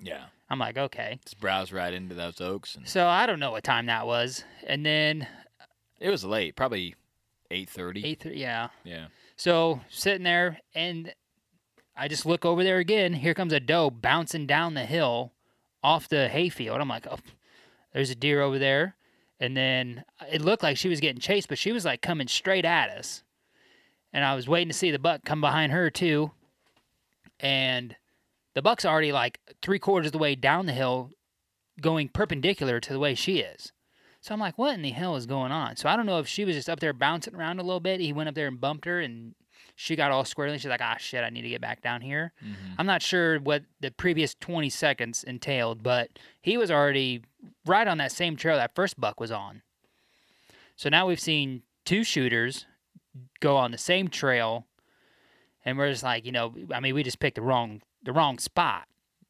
Yeah, 0.00 0.26
I'm 0.48 0.58
like, 0.58 0.78
okay. 0.78 1.18
just 1.24 1.40
browsed 1.40 1.72
right 1.72 1.92
into 1.92 2.14
those 2.14 2.40
oaks 2.40 2.74
and 2.74 2.88
So 2.88 3.06
I 3.06 3.26
don't 3.26 3.40
know 3.40 3.50
what 3.50 3.64
time 3.64 3.86
that 3.86 4.06
was, 4.06 4.44
and 4.66 4.84
then 4.84 5.26
it 6.00 6.10
was 6.10 6.24
late, 6.24 6.56
probably 6.56 6.94
eight 7.50 7.70
thirty. 7.70 8.04
eight, 8.04 8.24
yeah. 8.26 8.68
Yeah. 8.84 9.06
So 9.36 9.80
sitting 9.88 10.24
there, 10.24 10.58
and 10.74 11.14
I 11.96 12.08
just 12.08 12.26
look 12.26 12.44
over 12.44 12.62
there 12.62 12.78
again. 12.78 13.12
Here 13.14 13.34
comes 13.34 13.52
a 13.52 13.60
doe 13.60 13.90
bouncing 13.90 14.46
down 14.46 14.74
the 14.74 14.86
hill 14.86 15.32
off 15.82 16.08
the 16.08 16.28
hayfield. 16.28 16.80
I'm 16.80 16.88
like, 16.88 17.06
oh, 17.10 17.18
there's 17.92 18.10
a 18.10 18.14
deer 18.14 18.40
over 18.40 18.58
there. 18.58 18.96
And 19.40 19.56
then 19.56 20.04
uh, 20.20 20.24
it 20.32 20.40
looked 20.42 20.62
like 20.64 20.76
she 20.76 20.88
was 20.88 21.00
getting 21.00 21.20
chased, 21.20 21.48
but 21.48 21.58
she 21.58 21.72
was 21.72 21.84
like 21.84 22.02
coming 22.02 22.26
straight 22.26 22.64
at 22.64 22.90
us. 22.90 23.22
And 24.12 24.24
I 24.24 24.34
was 24.34 24.48
waiting 24.48 24.68
to 24.68 24.74
see 24.74 24.90
the 24.90 24.98
buck 24.98 25.24
come 25.24 25.40
behind 25.40 25.70
her 25.72 25.90
too. 25.90 26.32
And 27.38 27.94
the 28.58 28.62
buck's 28.62 28.84
already 28.84 29.12
like 29.12 29.38
three 29.62 29.78
quarters 29.78 30.08
of 30.08 30.12
the 30.12 30.18
way 30.18 30.34
down 30.34 30.66
the 30.66 30.72
hill, 30.72 31.12
going 31.80 32.08
perpendicular 32.08 32.80
to 32.80 32.92
the 32.92 32.98
way 32.98 33.14
she 33.14 33.38
is. 33.38 33.72
So 34.20 34.34
I'm 34.34 34.40
like, 34.40 34.58
what 34.58 34.74
in 34.74 34.82
the 34.82 34.90
hell 34.90 35.14
is 35.14 35.26
going 35.26 35.52
on? 35.52 35.76
So 35.76 35.88
I 35.88 35.94
don't 35.94 36.06
know 36.06 36.18
if 36.18 36.26
she 36.26 36.44
was 36.44 36.56
just 36.56 36.68
up 36.68 36.80
there 36.80 36.92
bouncing 36.92 37.36
around 37.36 37.60
a 37.60 37.62
little 37.62 37.78
bit. 37.78 38.00
He 38.00 38.12
went 38.12 38.28
up 38.28 38.34
there 38.34 38.48
and 38.48 38.60
bumped 38.60 38.84
her, 38.86 38.98
and 38.98 39.36
she 39.76 39.94
got 39.94 40.10
all 40.10 40.24
squirrely. 40.24 40.54
She's 40.54 40.66
like, 40.66 40.80
ah, 40.82 40.96
shit, 40.98 41.22
I 41.22 41.30
need 41.30 41.42
to 41.42 41.48
get 41.48 41.60
back 41.60 41.82
down 41.82 42.00
here. 42.00 42.32
I'm 42.76 42.86
not 42.86 43.00
sure 43.00 43.38
what 43.38 43.62
the 43.78 43.92
previous 43.92 44.34
20 44.34 44.68
seconds 44.70 45.22
entailed, 45.22 45.84
but 45.84 46.18
he 46.42 46.56
was 46.58 46.68
already 46.68 47.22
right 47.64 47.86
on 47.86 47.98
that 47.98 48.10
same 48.10 48.34
trail 48.34 48.56
that 48.56 48.74
first 48.74 48.98
buck 49.00 49.20
was 49.20 49.30
on. 49.30 49.62
So 50.74 50.88
now 50.88 51.06
we've 51.06 51.20
seen 51.20 51.62
two 51.84 52.02
shooters 52.02 52.66
go 53.38 53.56
on 53.56 53.70
the 53.70 53.78
same 53.78 54.08
trail, 54.08 54.66
and 55.64 55.78
we're 55.78 55.92
just 55.92 56.02
like, 56.02 56.26
you 56.26 56.32
know, 56.32 56.56
I 56.74 56.80
mean, 56.80 56.96
we 56.96 57.04
just 57.04 57.20
picked 57.20 57.36
the 57.36 57.42
wrong 57.42 57.82
the 58.02 58.12
wrong 58.12 58.38
spot. 58.38 58.84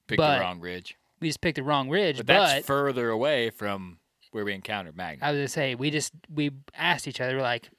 Picked 0.06 0.20
the 0.20 0.40
wrong 0.40 0.60
ridge. 0.60 0.96
We 1.20 1.28
just 1.28 1.40
picked 1.40 1.56
the 1.56 1.62
wrong 1.62 1.88
ridge, 1.88 2.18
But 2.18 2.26
but, 2.26 2.32
that's 2.46 2.66
further 2.66 3.10
away 3.10 3.50
from 3.50 3.98
where 4.30 4.44
we 4.44 4.52
encountered 4.54 4.96
Magnum. 4.96 5.26
I 5.26 5.32
was 5.32 5.38
gonna 5.38 5.48
say 5.48 5.75
we 5.75 5.90
just 5.90 6.12
we 6.32 6.50
asked 6.75 7.08
each 7.08 7.20
other 7.20 7.37
we're 7.37 7.42
like, 7.42 7.70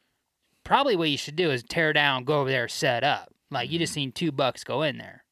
probably 0.64 0.96
what 0.96 1.10
you 1.10 1.18
should 1.18 1.36
do 1.36 1.50
is 1.52 1.64
tear 1.64 1.94
down, 1.94 2.24
go 2.26 2.40
over 2.42 2.50
there, 2.50 2.68
set 2.68 3.04
up. 3.04 3.34
Like 3.50 3.72
you 3.72 3.80
just 3.80 3.94
seen 3.94 4.12
two 4.12 4.32
bucks 4.32 4.64
go 4.64 4.82
in 4.84 4.98
there, 4.98 5.24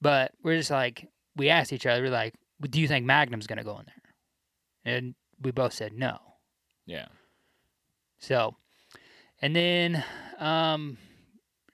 but 0.00 0.32
we're 0.42 0.56
just 0.56 0.70
like 0.70 1.08
we 1.36 1.48
asked 1.50 1.72
each 1.72 1.84
other 1.86 2.02
we're 2.02 2.10
like, 2.10 2.34
do 2.62 2.80
you 2.80 2.88
think 2.88 3.04
Magnum's 3.04 3.46
gonna 3.46 3.64
go 3.64 3.78
in 3.78 3.86
there? 3.86 4.94
And 4.94 5.14
we 5.42 5.50
both 5.50 5.72
said 5.74 5.92
no. 5.92 6.18
yeah. 6.86 7.06
So, 8.18 8.56
and 9.42 9.54
then 9.54 10.02
um, 10.38 10.96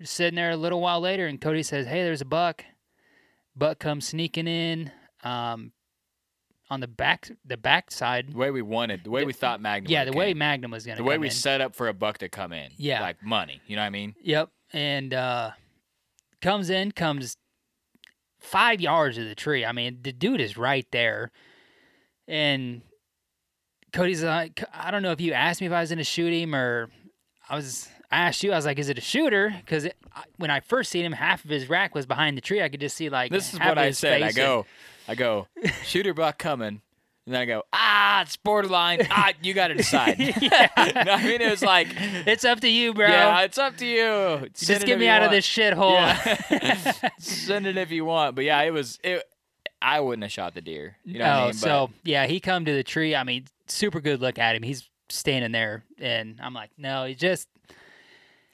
sitting 0.02 0.34
there 0.34 0.50
a 0.50 0.56
little 0.56 0.80
while 0.80 1.00
later, 1.00 1.26
and 1.26 1.40
Cody 1.40 1.62
says, 1.62 1.86
"Hey, 1.86 2.02
there's 2.02 2.20
a 2.20 2.24
buck." 2.26 2.64
Buck 3.56 3.78
comes 3.78 4.08
sneaking 4.08 4.46
in 4.48 4.90
um, 5.24 5.72
on 6.70 6.80
the 6.80 6.88
back 6.88 7.30
the 7.44 7.56
back 7.56 7.90
side. 7.90 8.32
The 8.32 8.36
way 8.38 8.50
we 8.50 8.62
wanted, 8.62 9.04
the 9.04 9.10
way 9.10 9.20
The- 9.20 9.26
we 9.26 9.32
thought 9.32 9.60
Magnum. 9.60 9.90
Yeah, 9.90 10.04
the 10.04 10.12
way 10.12 10.28
came. 10.30 10.38
Magnum 10.38 10.70
was 10.70 10.84
gonna 10.86 10.96
the 10.96 11.04
way 11.04 11.18
we 11.18 11.26
in. 11.26 11.32
set 11.32 11.60
up 11.60 11.74
for 11.74 11.88
a 11.88 11.92
buck 11.94 12.18
to 12.18 12.28
come 12.28 12.52
in. 12.52 12.70
Yeah. 12.76 13.00
like 13.02 13.22
money. 13.22 13.60
You 13.66 13.76
know 13.76 13.82
what 13.82 13.86
I 13.86 13.90
mean? 13.90 14.14
Yep. 14.22 14.48
And 14.72 15.12
uh 15.14 15.50
comes 16.40 16.70
in, 16.70 16.92
comes 16.92 17.36
five 18.40 18.80
yards 18.80 19.18
of 19.18 19.24
the 19.26 19.34
tree. 19.34 19.64
I 19.64 19.72
mean, 19.72 19.98
the 20.02 20.12
dude 20.12 20.40
is 20.40 20.56
right 20.56 20.86
there. 20.90 21.30
And 22.26 22.82
Cody's 23.92 24.24
like, 24.24 24.64
I 24.72 24.90
don't 24.90 25.02
know 25.02 25.12
if 25.12 25.20
you 25.20 25.32
asked 25.32 25.60
me 25.60 25.66
if 25.66 25.72
I 25.72 25.80
was 25.80 25.90
going 25.90 25.98
to 25.98 26.04
shoot 26.04 26.32
him 26.32 26.54
or 26.54 26.88
I 27.48 27.56
was. 27.56 27.88
I 28.10 28.18
asked 28.26 28.42
you. 28.42 28.52
I 28.52 28.56
was 28.56 28.66
like, 28.66 28.78
"Is 28.78 28.88
it 28.88 28.98
a 28.98 29.02
shooter?" 29.02 29.54
Because 29.56 29.86
when 30.36 30.50
I 30.50 30.60
first 30.60 30.90
seen 30.90 31.04
him, 31.04 31.12
half 31.12 31.44
of 31.44 31.50
his 31.50 31.68
rack 31.68 31.94
was 31.94 32.06
behind 32.06 32.36
the 32.36 32.40
tree. 32.40 32.62
I 32.62 32.68
could 32.68 32.80
just 32.80 32.96
see 32.96 33.08
like 33.08 33.30
This 33.30 33.52
is 33.52 33.58
what 33.58 33.72
of 33.72 33.78
I 33.78 33.90
said. 33.92 34.22
I 34.22 34.32
go, 34.32 34.66
I 35.08 35.14
go, 35.14 35.48
shooter 35.84 36.14
buck 36.14 36.38
coming, 36.38 36.80
and 37.26 37.34
then 37.34 37.40
I 37.42 37.44
go, 37.44 37.62
ah, 37.72 38.22
it's 38.22 38.36
borderline. 38.36 39.06
Ah, 39.10 39.32
you 39.42 39.54
got 39.54 39.68
to 39.68 39.74
decide. 39.74 40.18
Yeah. 40.42 40.68
No, 40.76 40.82
I 41.12 41.24
mean, 41.24 41.40
it 41.40 41.50
was 41.50 41.62
like, 41.62 41.88
It's 41.92 42.44
up 42.44 42.60
to 42.60 42.68
you, 42.68 42.94
bro. 42.94 43.06
yeah, 43.06 43.42
it's 43.42 43.58
up 43.58 43.76
to 43.76 43.86
you. 43.86 44.48
Send 44.54 44.80
just 44.80 44.86
get 44.86 44.98
me 44.98 45.06
out 45.06 45.22
of 45.22 45.30
this 45.30 45.46
shithole. 45.46 45.92
Yeah. 46.50 47.10
Send 47.18 47.66
it 47.66 47.76
if 47.76 47.90
you 47.90 48.04
want. 48.04 48.34
But 48.34 48.44
yeah, 48.44 48.60
it 48.62 48.72
was. 48.72 48.98
It. 49.04 49.24
I 49.80 50.00
wouldn't 50.00 50.22
have 50.22 50.32
shot 50.32 50.54
the 50.54 50.60
deer. 50.60 50.96
You 51.04 51.18
know 51.18 51.24
what 51.24 51.30
I 51.30 51.40
oh, 51.40 51.44
mean? 51.44 51.52
But 51.52 51.56
so 51.56 51.90
yeah, 52.04 52.26
he 52.26 52.40
come 52.40 52.64
to 52.64 52.72
the 52.72 52.84
tree. 52.84 53.14
I 53.14 53.24
mean, 53.24 53.46
super 53.66 54.00
good 54.00 54.20
look 54.20 54.38
at 54.38 54.56
him. 54.56 54.62
He's 54.62 54.88
standing 55.08 55.52
there, 55.52 55.84
and 55.98 56.38
I'm 56.40 56.54
like, 56.54 56.70
no, 56.76 57.04
he 57.04 57.14
just 57.14 57.48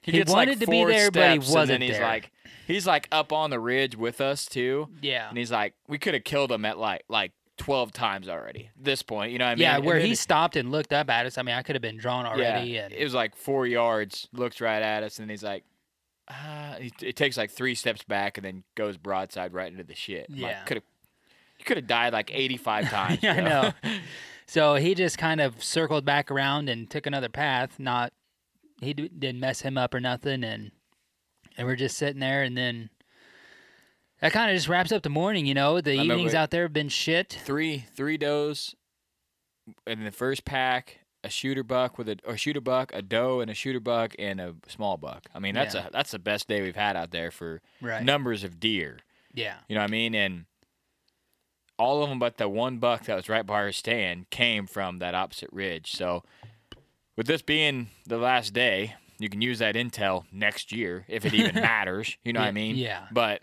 he 0.03 0.13
gets 0.13 0.31
wanted 0.33 0.51
like 0.51 0.59
to 0.61 0.67
be 0.67 0.85
there, 0.85 1.11
but 1.11 1.33
he 1.33 1.39
wasn't 1.39 1.83
he's 1.83 1.93
there. 1.93 2.03
like, 2.03 2.31
he's 2.67 2.87
like 2.87 3.09
up 3.13 3.33
on 3.33 3.51
the 3.51 3.61
ridge 3.61 3.97
with 3.97 4.21
us 4.21 4.47
too, 4.47 4.89
yeah, 5.03 5.29
and 5.29 5.37
he's 5.39 5.51
like, 5.53 5.75
we 5.89 5.99
could 5.99 6.15
have 6.15 6.25
killed 6.25 6.51
him 6.53 6.65
at 6.65 6.79
like 6.79 7.05
like 7.09 7.33
twelve 7.57 7.93
times 7.93 8.29
already. 8.29 8.71
At 8.79 8.85
this 8.85 9.03
point, 9.03 9.33
you 9.33 9.39
know 9.39 9.47
what 9.47 9.51
I 9.51 9.55
mean? 9.57 9.63
yeah. 9.63 9.79
Where 9.79 9.99
then 9.99 10.07
he 10.07 10.15
stopped 10.15 10.55
and 10.57 10.71
looked 10.71 10.93
up 10.93 11.11
at 11.11 11.27
us. 11.27 11.37
I 11.39 11.43
mean, 11.43 11.55
I 11.57 11.63
could 11.63 11.75
have 11.75 11.83
been 11.83 11.97
drawn 11.99 12.25
already. 12.27 12.71
Yeah, 12.71 12.85
and 12.85 12.95
it 12.95 13.03
was 13.03 13.15
like 13.15 13.35
four 13.37 13.67
yards. 13.67 14.29
Looks 14.33 14.61
right 14.61 14.83
at 14.83 15.03
us, 15.03 15.19
and 15.19 15.29
he's 15.31 15.43
like, 15.43 15.65
ah. 16.29 16.77
He, 16.81 16.93
it 17.03 17.17
takes 17.17 17.37
like 17.37 17.51
three 17.51 17.75
steps 17.75 18.05
back, 18.05 18.39
and 18.39 18.45
then 18.45 18.63
goes 18.77 18.97
broadside 18.97 19.53
right 19.53 19.71
into 19.71 19.85
the 19.85 19.95
shit. 19.97 20.27
I'm 20.31 20.41
like, 20.41 20.51
Yeah. 20.53 20.63
could 20.65 20.77
have. 20.77 20.85
You 21.59 21.65
could 21.65 21.77
have 21.79 21.89
died 21.89 22.13
like 22.13 22.31
85 22.33 22.89
times. 22.91 23.19
Yeah, 23.21 23.33
I 23.33 23.41
know. 23.41 23.73
so 24.47 24.77
he 24.77 24.95
just 24.95 25.19
kind 25.19 25.41
of 25.41 25.61
circled 25.65 26.05
back 26.05 26.31
around 26.31 26.69
and 26.69 26.89
took 26.89 27.05
another 27.07 27.29
path. 27.29 27.81
Not 27.81 28.13
he 28.81 28.95
d- 28.95 29.11
didn't 29.19 29.41
mess 29.41 29.61
him 29.61 29.77
up 29.79 29.95
or 29.95 30.01
nothing, 30.01 30.45
and 30.45 30.71
and 31.57 31.67
we're 31.67 31.77
just 31.77 31.97
sitting 31.97 32.21
there, 32.21 32.43
and 32.43 32.57
then. 32.57 32.91
That 34.21 34.33
kind 34.33 34.51
of 34.51 34.57
just 34.57 34.67
wraps 34.69 34.91
up 34.91 35.05
the 35.05 35.09
morning, 35.11 35.47
you 35.47 35.55
know. 35.55 35.81
The 35.81 35.93
remember 35.93 36.15
evenings 36.15 36.35
out 36.35 36.51
there 36.51 36.63
have 36.63 36.73
been 36.73 36.89
shit. 36.89 37.39
three 37.45 37.85
three 37.95 38.17
does 38.17 38.75
in 39.87 40.03
the 40.03 40.11
first 40.11 40.45
pack 40.45 40.99
a 41.23 41.29
shooter 41.29 41.63
buck 41.63 41.99
with 41.99 42.09
a 42.09 42.17
or 42.25 42.37
shooter 42.37 42.61
buck 42.61 42.91
a 42.93 43.01
doe 43.01 43.39
and 43.39 43.49
a 43.49 43.55
shooter 43.55 43.79
buck 43.79 44.17
and 44.19 44.41
a 44.41 44.55
small 44.67 44.97
buck 44.97 45.27
i 45.35 45.39
mean 45.39 45.55
that's 45.55 45.75
Yeah. 45.77 45.87
a 45.87 45.91
that's 45.93 46.11
the 46.11 46.19
best 46.19 46.49
day 46.49 46.63
we've 46.63 46.75
had 46.75 46.97
out 46.97 47.11
there 47.13 47.31
for 47.31 47.61
Right. 47.81 48.03
numbers 48.03 48.43
of 48.45 48.59
deer 48.59 48.99
Yeah. 49.35 49.57
you 49.69 49.75
know 49.75 49.83
what 49.83 49.89
i 49.89 49.91
mean 49.91 50.15
and 50.15 50.47
all 51.79 52.03
of 52.03 52.09
them 52.09 52.19
but 52.19 52.39
the 52.39 52.49
one 52.49 52.79
buck 52.79 53.05
that 53.05 53.15
was 53.17 53.29
right 53.29 53.45
by 53.47 53.55
our 53.57 53.73
stand 53.73 54.31
came 54.31 54.67
from 54.67 54.99
that 55.01 55.15
opposite 55.15 55.51
ridge 55.53 55.93
so 55.93 56.25
with 57.19 57.27
this 57.27 57.43
being 57.43 57.89
the 58.07 58.17
last 58.17 58.55
day 58.55 58.95
you 59.19 59.29
can 59.29 59.41
use 59.43 59.59
that 59.59 59.75
intel 59.75 60.25
next 60.33 60.71
year 60.73 61.05
if 61.09 61.27
it 61.27 61.35
even 61.35 61.55
matters 61.61 62.17
you 62.25 62.33
know 62.33 62.41
what 62.41 62.47
i 62.47 62.53
mean 62.53 62.77
yeah. 62.77 63.07
but 63.13 63.43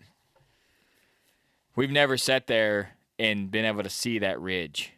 we've 1.75 1.91
never 1.91 2.15
sat 2.17 2.47
there 2.47 2.91
and 3.19 3.51
been 3.51 3.65
able 3.65 3.83
to 3.83 3.89
see 3.89 4.19
that 4.19 4.39
ridge 4.41 4.91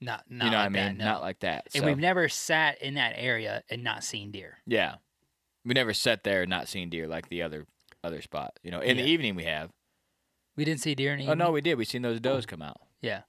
Not, 0.00 0.24
not 0.30 0.44
you 0.44 0.50
know 0.52 0.56
what 0.58 0.66
I 0.66 0.68
mean? 0.68 0.82
that, 0.84 0.96
no. 0.96 1.04
Not 1.04 1.20
like 1.22 1.40
that. 1.40 1.66
And 1.74 1.82
So, 1.82 1.86
we've 1.86 1.98
never 1.98 2.28
sat 2.28 2.80
in 2.80 2.94
that 2.94 3.14
area 3.16 3.62
and 3.68 3.82
not 3.84 4.02
seen 4.04 4.30
deer. 4.30 4.58
yeah, 4.66 4.94
we 5.64 5.74
never 5.74 5.92
sat 5.92 6.24
there 6.24 6.42
and 6.42 6.50
not 6.50 6.68
seen 6.68 6.88
deer 6.88 7.06
like 7.06 7.28
the 7.28 7.42
other 7.42 7.66
other 8.02 8.22
spot. 8.22 8.58
You 8.62 8.70
know, 8.70 8.80
in 8.80 8.96
Yeah. 8.96 9.02
the 9.04 9.08
evening 9.10 9.34
we 9.36 9.44
have. 9.44 9.70
We 10.56 10.64
didn't 10.64 10.80
see 10.80 10.94
deer 10.94 11.12
in 11.12 11.18
the 11.20 11.30
Oh 11.30 11.34
no, 11.34 11.50
we 11.52 11.60
did. 11.60 11.76
We 11.76 11.84
seen 11.84 12.02
those 12.02 12.18
does 12.18 12.46
come 12.46 12.62
out. 12.62 12.80
Yeah. 13.02 13.22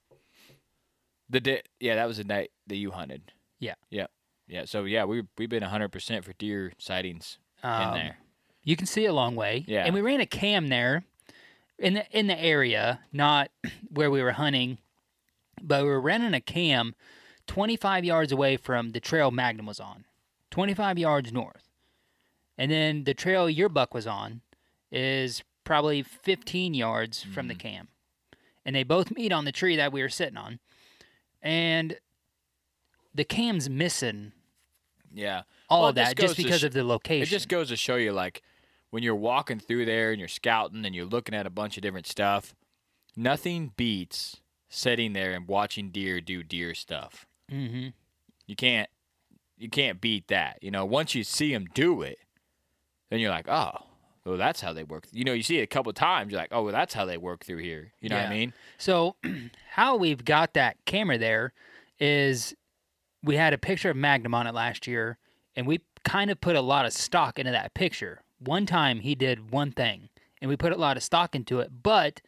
The 1.28 1.40
day, 1.40 1.62
yeah, 1.78 1.94
that 1.96 2.06
was 2.08 2.16
the 2.16 2.24
night 2.24 2.50
that 2.68 2.76
you 2.76 2.90
hunted. 2.90 3.32
Yeah. 3.60 3.74
Yeah, 3.90 4.06
yeah. 4.46 4.64
So 4.64 4.84
yeah, 4.84 5.04
we 5.04 5.22
we've 5.38 5.48
been 5.48 5.62
hundred 5.62 5.88
percent 5.90 6.24
for 6.24 6.32
deer 6.34 6.72
sightings 6.78 7.38
in 7.62 7.70
Um, 7.70 7.94
there. 7.94 8.18
You 8.64 8.76
can 8.76 8.86
see 8.86 9.06
a 9.06 9.12
long 9.12 9.34
way. 9.34 9.64
Yeah. 9.66 9.84
And 9.84 9.94
we 9.94 10.00
ran 10.00 10.20
a 10.20 10.26
cam 10.26 10.68
there 10.68 11.04
in 11.78 11.94
the 11.94 12.06
in 12.18 12.26
the 12.28 12.38
area, 12.40 13.00
not 13.12 13.50
where 13.90 14.10
we 14.10 14.22
were 14.22 14.32
hunting, 14.32 14.78
but 15.60 15.82
we 15.82 15.88
were 15.88 16.00
running 16.00 16.34
a 16.34 16.40
cam 16.40 16.94
25 17.48 18.04
yards 18.04 18.30
away 18.32 18.56
from 18.56 18.90
the 18.90 19.00
trail 19.00 19.30
Magnum 19.30 19.66
was 19.66 19.80
on. 19.80 20.04
25 20.52 20.98
yards 20.98 21.32
north. 21.32 21.68
And 22.58 22.70
then 22.70 23.04
the 23.04 23.14
trail 23.14 23.48
your 23.50 23.68
buck 23.68 23.94
was 23.94 24.06
on 24.06 24.42
is 24.92 25.42
probably 25.64 26.02
15 26.02 26.74
yards 26.74 27.22
from 27.22 27.32
Mm-hmm. 27.32 27.48
the 27.48 27.54
cam. 27.54 27.88
And 28.64 28.76
they 28.76 28.84
both 28.84 29.10
meet 29.10 29.32
on 29.32 29.44
the 29.44 29.50
tree 29.52 29.74
that 29.76 29.92
we 29.92 30.02
were 30.02 30.08
sitting 30.08 30.36
on. 30.36 30.60
And 31.40 31.96
the 33.14 33.24
cam's 33.24 33.68
missing 33.70 34.32
Yeah. 35.12 35.42
all 35.68 35.80
Well, 35.82 35.90
of 35.90 35.96
just 35.96 36.16
that 36.16 36.22
just 36.22 36.36
because 36.36 36.60
sh- 36.60 36.64
of 36.64 36.72
the 36.72 36.84
location. 36.84 37.22
It 37.22 37.26
just 37.26 37.48
goes 37.48 37.68
to 37.68 37.76
show 37.76 37.96
you, 37.96 38.12
like, 38.12 38.42
when 38.90 39.02
you're 39.02 39.14
walking 39.16 39.58
through 39.58 39.84
there 39.86 40.10
and 40.10 40.18
you're 40.18 40.28
scouting 40.28 40.84
and 40.84 40.94
you're 40.94 41.04
looking 41.06 41.34
at 41.34 41.46
a 41.46 41.50
bunch 41.50 41.76
of 41.76 41.82
different 41.82 42.06
stuff, 42.06 42.54
nothing 43.16 43.72
beats 43.76 44.40
sitting 44.68 45.12
there 45.12 45.32
and 45.32 45.46
watching 45.46 45.90
deer 45.90 46.20
do 46.20 46.42
deer 46.42 46.74
stuff. 46.74 47.26
hmm 47.50 47.88
You 48.46 48.56
can't, 48.56 48.88
you 49.58 49.68
can't 49.68 50.00
beat 50.00 50.28
that. 50.28 50.58
You 50.62 50.70
know, 50.70 50.84
once 50.84 51.14
you 51.14 51.24
see 51.24 51.52
them 51.52 51.66
do 51.74 52.02
it, 52.02 52.18
then 53.10 53.20
you're 53.20 53.30
like, 53.30 53.48
oh, 53.48 53.72
well, 54.24 54.36
that's 54.38 54.60
how 54.60 54.72
they 54.72 54.84
work. 54.84 55.06
You 55.12 55.24
know, 55.24 55.32
you 55.32 55.42
see 55.42 55.58
it 55.58 55.62
a 55.62 55.66
couple 55.66 55.92
times, 55.92 56.32
you're 56.32 56.40
like, 56.40 56.52
oh, 56.52 56.62
well, 56.62 56.72
that's 56.72 56.94
how 56.94 57.04
they 57.04 57.16
work 57.18 57.44
through 57.44 57.58
here. 57.58 57.92
You 58.00 58.08
know 58.08 58.16
what 58.16 58.26
I 58.26 58.30
mean? 58.30 58.52
So, 58.78 59.16
how 59.70 59.96
we've 59.96 60.24
got 60.24 60.54
that 60.54 60.76
camera 60.86 61.18
there 61.18 61.52
is 61.98 62.54
we 63.22 63.36
had 63.36 63.52
a 63.52 63.58
picture 63.58 63.90
of 63.90 63.96
Magnum 63.96 64.34
on 64.34 64.46
it 64.46 64.54
last 64.54 64.86
year, 64.86 65.18
and 65.56 65.66
we 65.66 65.80
kind 66.04 66.30
of 66.30 66.40
put 66.40 66.56
a 66.56 66.60
lot 66.60 66.84
of 66.86 66.92
stock 66.92 67.38
into 67.38 67.52
that 67.52 67.74
picture. 67.74 68.22
One 68.38 68.66
time 68.66 69.00
he 69.00 69.14
did 69.14 69.50
one 69.50 69.70
thing, 69.72 70.08
and 70.40 70.48
we 70.48 70.56
put 70.56 70.72
a 70.72 70.76
lot 70.76 70.96
of 70.96 71.02
stock 71.02 71.34
into 71.34 71.60
it, 71.60 71.70
but 71.82 72.20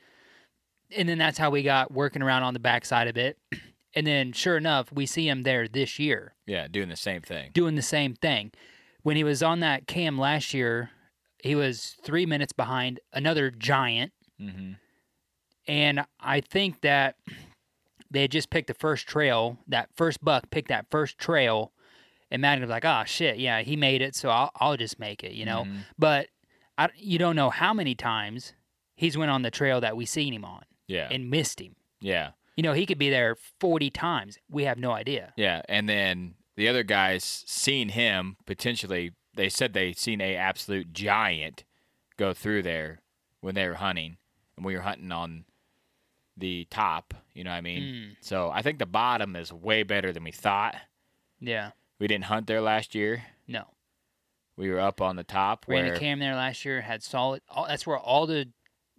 and 0.96 1.08
then 1.08 1.18
that's 1.18 1.38
how 1.38 1.50
we 1.50 1.62
got 1.62 1.92
working 1.92 2.22
around 2.22 2.42
on 2.44 2.54
the 2.54 2.60
backside 2.60 3.08
of 3.08 3.16
it. 3.16 3.38
And 3.96 4.08
then 4.08 4.32
sure 4.32 4.56
enough, 4.56 4.90
we 4.92 5.06
see 5.06 5.28
him 5.28 5.44
there 5.44 5.68
this 5.68 6.00
year 6.00 6.34
Yeah, 6.46 6.66
doing 6.66 6.88
the 6.88 6.96
same 6.96 7.20
thing. 7.22 7.52
doing 7.54 7.76
the 7.76 7.80
same 7.80 8.14
thing. 8.16 8.50
When 9.02 9.14
he 9.14 9.22
was 9.22 9.40
on 9.40 9.60
that 9.60 9.86
cam 9.86 10.18
last 10.18 10.52
year, 10.52 10.90
he 11.40 11.54
was 11.54 11.94
three 12.02 12.26
minutes 12.26 12.52
behind 12.52 12.98
another 13.12 13.52
giant. 13.52 14.12
Mm-hmm. 14.40 14.72
And 15.68 16.04
I 16.18 16.40
think 16.40 16.80
that 16.80 17.14
they 18.14 18.22
had 18.22 18.30
just 18.32 18.48
picked 18.48 18.68
the 18.68 18.74
first 18.74 19.06
trail. 19.06 19.58
That 19.68 19.90
first 19.94 20.24
buck 20.24 20.48
picked 20.50 20.68
that 20.68 20.86
first 20.90 21.18
trail. 21.18 21.72
And 22.30 22.40
Magnum 22.40 22.62
was 22.68 22.70
like, 22.70 22.84
oh, 22.86 23.02
shit, 23.06 23.36
yeah, 23.38 23.60
he 23.60 23.76
made 23.76 24.00
it, 24.02 24.14
so 24.16 24.28
I'll, 24.30 24.50
I'll 24.56 24.76
just 24.76 24.98
make 24.98 25.22
it, 25.22 25.32
you 25.32 25.44
know? 25.44 25.64
Mhm. 25.66 25.80
But 25.98 26.28
I, 26.78 26.88
you 26.96 27.18
don't 27.18 27.36
know 27.36 27.50
how 27.50 27.72
many 27.74 27.94
times 27.94 28.54
he's 28.96 29.16
went 29.16 29.30
on 29.30 29.42
the 29.42 29.50
trail 29.50 29.80
that 29.82 29.96
we 29.96 30.04
seen 30.06 30.32
him 30.32 30.44
on 30.44 30.62
Yeah, 30.88 31.08
and 31.10 31.30
missed 31.30 31.60
him. 31.60 31.76
yeah, 32.00 32.30
You 32.56 32.62
know, 32.64 32.72
he 32.72 32.86
could 32.86 32.98
be 32.98 33.10
there 33.10 33.36
40 33.60 33.90
times. 33.90 34.38
We 34.48 34.64
have 34.64 34.78
no 34.78 34.90
idea. 34.92 35.32
yeah. 35.36 35.62
And 35.68 35.88
then 35.88 36.34
the 36.56 36.66
other 36.68 36.82
guys 36.82 37.44
seen 37.46 37.90
him 37.90 38.36
potentially. 38.46 39.12
They 39.36 39.48
said 39.48 39.72
they 39.72 39.92
seen 39.92 40.20
a 40.20 40.34
absolute 40.34 40.92
giant 40.92 41.64
go 42.16 42.32
through 42.32 42.62
there 42.62 43.00
when 43.40 43.54
they 43.54 43.68
were 43.68 43.74
hunting, 43.74 44.16
and 44.56 44.64
we 44.64 44.74
were 44.74 44.82
hunting 44.82 45.12
on 45.12 45.44
the 46.36 46.66
top. 46.70 47.14
You 47.34 47.44
know 47.44 47.50
what 47.50 47.56
I 47.56 47.60
mean? 47.60 47.82
Mm, 47.82 48.16
So 48.20 48.50
I 48.52 48.62
think 48.62 48.78
the 48.78 48.86
bottom 48.86 49.36
is 49.36 49.52
way 49.52 49.82
better 49.82 50.12
than 50.12 50.24
we 50.24 50.32
thought. 50.32 50.74
yeah, 51.40 51.70
We 51.98 52.06
didn't 52.08 52.24
hunt 52.24 52.46
there 52.46 52.60
last 52.60 52.94
year. 52.94 53.24
no. 53.46 53.64
We 54.56 54.70
were 54.70 54.78
up 54.78 55.00
on 55.00 55.16
the 55.16 55.24
top 55.24 55.64
Ran 55.66 55.84
where 55.84 55.94
a 55.94 55.98
cam 55.98 56.20
there 56.20 56.36
last 56.36 56.64
year, 56.64 56.80
had 56.80 57.02
solid. 57.02 57.42
All, 57.48 57.66
that's 57.66 57.88
where 57.88 57.98
all 57.98 58.24
the 58.26 58.50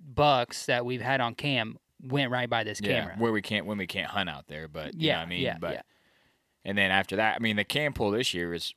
bucks 0.05 0.65
that 0.65 0.85
we've 0.85 0.99
had 1.01 1.21
on 1.21 1.33
cam 1.33 1.77
went 2.03 2.29
right 2.29 2.49
by 2.49 2.65
this 2.65 2.81
yeah, 2.81 2.99
camera. 3.01 3.15
where 3.17 3.31
we 3.31 3.41
can't 3.41 3.65
when 3.65 3.77
we 3.77 3.87
can't 3.87 4.07
hunt 4.07 4.29
out 4.29 4.47
there. 4.47 4.67
But 4.67 4.95
you 4.95 5.07
Yeah, 5.07 5.13
know 5.13 5.19
what 5.19 5.25
I 5.25 5.29
mean. 5.29 5.41
yeah, 5.43 5.57
but 5.57 5.73
yeah. 5.75 5.81
and 6.65 6.77
then 6.77 6.91
after 6.91 7.15
that, 7.15 7.35
I 7.35 7.39
mean, 7.39 7.55
the 7.55 7.63
cam 7.63 7.93
pool 7.93 8.11
this 8.11 8.33
year 8.33 8.53
is 8.53 8.73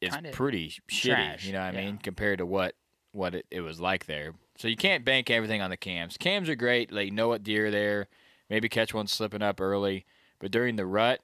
is 0.00 0.14
Kinda 0.14 0.30
pretty 0.30 0.70
shitty. 0.90 1.44
You 1.44 1.52
know 1.52 1.60
what 1.60 1.74
I 1.74 1.78
yeah. 1.78 1.84
mean, 1.86 1.98
compared 1.98 2.38
to 2.38 2.46
what 2.46 2.74
what 3.12 3.34
it, 3.34 3.46
it 3.50 3.60
was 3.60 3.78
like 3.78 4.06
there. 4.06 4.32
So 4.60 4.68
you 4.68 4.76
can't 4.76 5.06
bank 5.06 5.30
everything 5.30 5.62
on 5.62 5.70
the 5.70 5.76
cams. 5.78 6.18
Cams 6.18 6.46
are 6.50 6.54
great. 6.54 6.92
Like 6.92 7.06
you 7.06 7.12
know 7.12 7.28
what 7.28 7.42
deer 7.42 7.68
are 7.68 7.70
there. 7.70 8.08
Maybe 8.50 8.68
catch 8.68 8.92
one 8.92 9.06
slipping 9.06 9.40
up 9.40 9.58
early, 9.58 10.04
but 10.38 10.50
during 10.50 10.76
the 10.76 10.84
rut, 10.84 11.20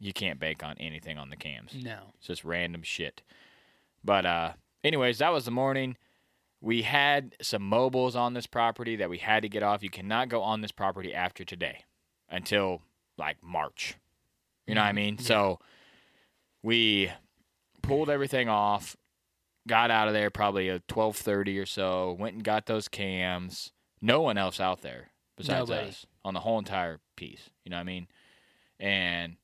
you 0.00 0.12
can't 0.12 0.40
bank 0.40 0.64
on 0.64 0.74
anything 0.80 1.16
on 1.16 1.30
the 1.30 1.36
cams. 1.36 1.76
No. 1.80 1.98
It's 2.18 2.26
just 2.26 2.42
random 2.42 2.82
shit. 2.82 3.22
But 4.02 4.26
uh 4.26 4.52
anyways, 4.82 5.18
that 5.18 5.32
was 5.32 5.44
the 5.44 5.52
morning. 5.52 5.96
We 6.60 6.82
had 6.82 7.36
some 7.40 7.62
mobiles 7.62 8.16
on 8.16 8.34
this 8.34 8.48
property 8.48 8.96
that 8.96 9.08
we 9.08 9.18
had 9.18 9.44
to 9.44 9.48
get 9.48 9.62
off. 9.62 9.84
You 9.84 9.90
cannot 9.90 10.28
go 10.28 10.42
on 10.42 10.60
this 10.60 10.72
property 10.72 11.14
after 11.14 11.44
today 11.44 11.84
until 12.28 12.82
like 13.16 13.36
March. 13.44 13.94
You 14.66 14.74
know 14.74 14.80
what 14.80 14.88
I 14.88 14.92
mean? 14.92 15.18
So 15.18 15.60
we 16.64 17.12
pulled 17.80 18.10
everything 18.10 18.48
off, 18.48 18.96
got 19.68 19.90
out 19.90 20.08
of 20.08 20.14
there 20.14 20.30
probably 20.30 20.68
at 20.70 20.86
12:30 20.88 21.60
or 21.62 21.66
so, 21.66 22.16
went 22.18 22.34
and 22.34 22.44
got 22.44 22.66
those 22.66 22.88
cams. 22.88 23.72
No 24.00 24.20
one 24.22 24.38
else 24.38 24.60
out 24.60 24.80
there 24.82 25.08
besides 25.36 25.68
Nobody. 25.68 25.88
us 25.88 26.06
on 26.24 26.34
the 26.34 26.40
whole 26.40 26.58
entire 26.58 27.00
piece. 27.16 27.50
You 27.64 27.70
know 27.70 27.76
what 27.76 27.82
I 27.82 27.84
mean? 27.84 28.06
And 28.78 29.36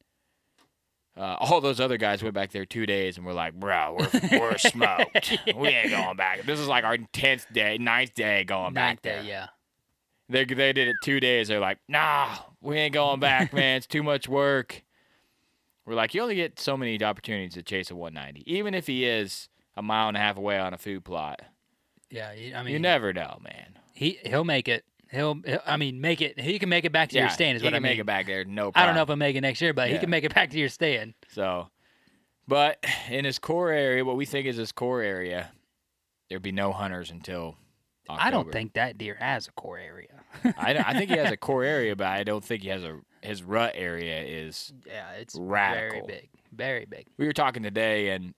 uh, 1.17 1.37
all 1.41 1.61
those 1.61 1.81
other 1.81 1.97
guys 1.97 2.23
went 2.23 2.35
back 2.35 2.51
there 2.53 2.65
two 2.67 2.85
days 2.87 3.17
and 3.17 3.25
were 3.27 3.33
like, 3.33 3.55
"Bro, 3.55 3.97
we're 3.99 4.39
we're 4.41 4.59
smoked. 4.59 5.39
we 5.57 5.69
ain't 5.69 5.91
going 5.91 6.17
back." 6.17 6.43
This 6.43 6.59
is 6.61 6.69
like 6.69 6.85
our 6.85 6.99
tenth 7.13 7.47
day, 7.53 7.79
ninth 7.79 8.15
day 8.15 8.45
going 8.45 8.75
back 8.75 8.89
Ninth 8.91 9.03
there. 9.03 9.23
day, 9.23 9.29
yeah. 9.29 9.47
They 10.29 10.45
they 10.45 10.73
did 10.73 10.89
it 10.89 10.97
two 11.03 11.21
days. 11.21 11.49
They're 11.49 11.61
like, 11.61 11.79
"Nah, 11.89 12.37
we 12.61 12.77
ain't 12.77 12.93
going 12.95 13.21
back, 13.21 13.53
man. 13.55 13.77
It's 13.79 13.87
too 13.87 14.03
much 14.03 14.29
work." 14.29 14.83
We're 15.87 15.95
like, 15.95 16.15
"You 16.15 16.23
only 16.23 16.35
get 16.35 16.59
so 16.59 16.77
many 16.77 17.03
opportunities 17.03 17.55
to 17.55 17.63
chase 17.63 17.91
a 17.91 17.97
190, 17.97 18.43
even 18.53 18.75
if 18.75 18.87
he 18.87 19.05
is 19.07 19.49
a 19.77 19.83
mile 19.83 20.09
and 20.09 20.17
a 20.17 20.21
half 20.21 20.37
away 20.37 20.59
on 20.59 20.75
a 20.75 20.79
food 20.79 21.05
plot. 21.05 21.43
Yeah, 22.11 22.31
I 22.31 22.63
mean, 22.63 22.73
you 22.73 22.79
never 22.79 23.13
know, 23.13 23.39
man. 23.43 23.79
he 23.93 24.19
he'll 24.25 24.45
make 24.45 24.69
it. 24.69 24.85
He'll, 25.11 25.35
he'll- 25.45 25.63
I 25.67 25.77
mean, 25.77 26.01
make 26.01 26.21
it. 26.21 26.39
He 26.41 26.59
can 26.59 26.69
make 26.69 26.85
it 26.85 26.93
back 26.93 27.11
to 27.11 27.17
yeah, 27.17 27.23
your 27.23 27.31
stand. 27.31 27.57
Is 27.57 27.63
what 27.63 27.73
I 27.75 27.77
can 27.77 27.83
mean. 27.83 27.93
make 27.93 27.99
it 27.99 28.07
back 28.07 28.27
there, 28.27 28.45
no 28.45 28.71
problem. 28.73 28.83
I 28.83 28.87
don't 28.87 28.95
know 28.97 29.03
if 29.03 29.09
he'll 29.09 29.17
make 29.17 29.37
it 29.37 29.41
next 29.41 29.61
year, 29.61 29.73
but 29.73 29.89
he 29.91 29.99
can 29.99 30.11
make 30.11 30.25
it 30.25 30.35
back 30.35 30.51
to 30.51 30.59
your 30.59 30.69
stand. 30.69 31.15
So, 31.33 31.69
but 32.49 32.85
in 33.11 33.25
his 33.25 33.39
core 33.39 33.71
area, 33.71 34.05
what 34.05 34.17
we 34.17 34.25
think 34.25 34.47
is 34.47 34.57
his 34.57 34.73
core 34.73 35.03
area, 35.03 35.51
there'd 36.29 36.43
be 36.43 36.53
no 36.53 36.73
hunters 36.73 37.11
until. 37.11 37.57
October. 38.09 38.25
I 38.25 38.31
don't 38.31 38.53
think 38.53 38.75
that 38.75 38.99
deer 38.99 39.17
has 39.19 39.49
a 39.49 39.53
core 39.53 39.79
area. 39.79 40.23
I, 40.45 40.77
I 40.77 40.95
think 40.97 41.11
he 41.11 41.17
has 41.17 41.33
a 41.33 41.37
core 41.37 41.65
area, 41.77 41.97
but 41.97 42.07
I 42.07 42.23
don't 42.23 42.45
think 42.45 42.63
he 42.63 42.69
has 42.69 42.85
a 42.85 43.01
his 43.21 43.43
rut 43.43 43.73
area 43.75 44.23
is. 44.23 44.73
yeah, 44.87 45.11
it's 45.13 45.35
Radical. 45.35 46.07
very 46.07 46.21
big, 46.21 46.29
very 46.53 46.85
big. 46.85 47.07
We 47.19 47.27
were 47.27 47.33
talking 47.33 47.65
today, 47.65 48.11
and 48.11 48.33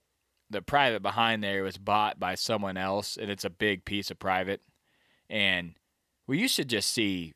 the 0.51 0.63
private 0.63 1.03
behind 1.03 1.43
there 1.43 1.63
was 1.63 1.79
bought 1.79 2.19
by 2.19 2.35
someone 2.35 2.77
else, 2.77 3.17
and 3.17 3.31
it's 3.31 3.45
a 3.45 3.51
big 3.51 3.85
piece 3.85 4.11
of 4.11 4.19
private, 4.19 4.63
and 5.29 5.75
we 6.27 6.39
used 6.39 6.57
to 6.57 6.65
just 6.65 6.91
see 6.91 7.35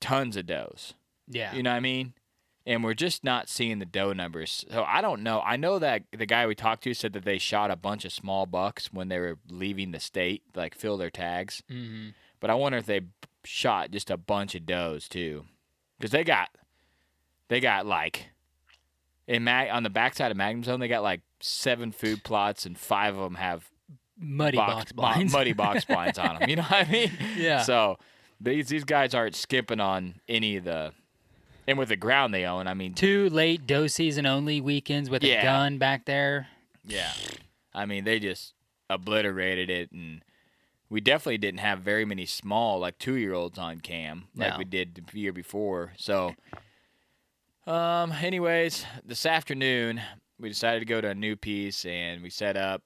tons 0.00 0.36
of 0.36 0.46
does. 0.46 0.94
Yeah, 1.28 1.54
You 1.54 1.62
know 1.62 1.70
what 1.70 1.76
I 1.76 1.80
mean? 1.80 2.14
And 2.64 2.82
we're 2.82 2.94
just 2.94 3.22
not 3.22 3.48
seeing 3.48 3.78
the 3.78 3.86
doe 3.86 4.12
numbers. 4.12 4.64
So 4.70 4.82
I 4.82 5.00
don't 5.00 5.22
know. 5.22 5.40
I 5.44 5.56
know 5.56 5.78
that 5.78 6.02
the 6.16 6.26
guy 6.26 6.46
we 6.46 6.56
talked 6.56 6.82
to 6.84 6.94
said 6.94 7.12
that 7.12 7.24
they 7.24 7.38
shot 7.38 7.70
a 7.70 7.76
bunch 7.76 8.04
of 8.04 8.12
small 8.12 8.44
bucks 8.44 8.92
when 8.92 9.08
they 9.08 9.20
were 9.20 9.38
leaving 9.48 9.92
the 9.92 10.00
state, 10.00 10.42
like 10.54 10.74
fill 10.74 10.96
their 10.96 11.10
tags. 11.10 11.62
hmm 11.68 12.08
But 12.40 12.50
I 12.50 12.54
wonder 12.54 12.78
if 12.78 12.86
they 12.86 13.02
shot 13.44 13.92
just 13.92 14.10
a 14.10 14.16
bunch 14.16 14.56
of 14.56 14.66
does 14.66 15.08
too, 15.08 15.44
because 15.98 16.10
they 16.10 16.24
got, 16.24 16.48
they 17.48 17.60
got 17.60 17.86
like, 17.86 18.30
in 19.28 19.44
mag 19.44 19.70
on 19.70 19.82
the 19.84 19.90
backside 19.90 20.30
of 20.32 20.36
Magnum 20.36 20.64
Zone, 20.64 20.80
they 20.80 20.88
got 20.88 21.02
like 21.04 21.20
seven 21.40 21.92
food 21.92 22.24
plots 22.24 22.64
and 22.66 22.78
five 22.78 23.14
of 23.16 23.22
them 23.22 23.34
have 23.36 23.68
muddy 24.18 24.56
box, 24.56 24.92
bo- 24.92 25.02
blinds. 25.02 25.32
muddy 25.32 25.52
box 25.52 25.84
blinds 25.86 26.18
on 26.18 26.38
them. 26.38 26.48
You 26.48 26.56
know 26.56 26.62
what 26.62 26.86
I 26.88 26.90
mean? 26.90 27.12
Yeah. 27.36 27.62
So 27.62 27.98
these 28.40 28.68
these 28.68 28.84
guys 28.84 29.14
aren't 29.14 29.34
skipping 29.34 29.80
on 29.80 30.20
any 30.28 30.56
of 30.56 30.64
the, 30.64 30.92
and 31.66 31.78
with 31.78 31.88
the 31.90 31.96
ground 31.96 32.32
they 32.34 32.44
own, 32.44 32.66
I 32.66 32.74
mean, 32.74 32.94
Two 32.94 33.28
late 33.30 33.66
doe 33.66 33.86
season 33.86 34.26
only 34.26 34.60
weekends 34.60 35.10
with 35.10 35.22
Yeah. 35.22 35.40
a 35.40 35.42
gun 35.42 35.78
back 35.78 36.04
there. 36.06 36.48
yeah, 36.84 37.12
I 37.74 37.86
mean 37.86 38.04
they 38.04 38.18
just 38.18 38.54
obliterated 38.88 39.68
it, 39.70 39.90
and 39.92 40.22
we 40.88 41.00
definitely 41.00 41.38
didn't 41.38 41.58
have 41.60 41.80
very 41.80 42.04
many 42.04 42.24
small 42.26 42.78
like 42.78 42.98
two 42.98 43.14
year 43.16 43.32
olds 43.34 43.58
on 43.58 43.80
cam 43.80 44.28
like 44.36 44.52
No. 44.52 44.58
we 44.58 44.64
did 44.64 44.94
the 45.12 45.18
year 45.20 45.32
before. 45.32 45.92
So, 45.96 46.34
um, 47.66 48.12
anyways, 48.12 48.84
this 49.04 49.26
afternoon 49.26 50.00
we 50.38 50.48
decided 50.48 50.80
to 50.80 50.86
go 50.86 51.00
to 51.00 51.08
a 51.08 51.14
new 51.14 51.36
piece, 51.36 51.84
and 51.84 52.22
we 52.22 52.30
set 52.30 52.56
up. 52.56 52.82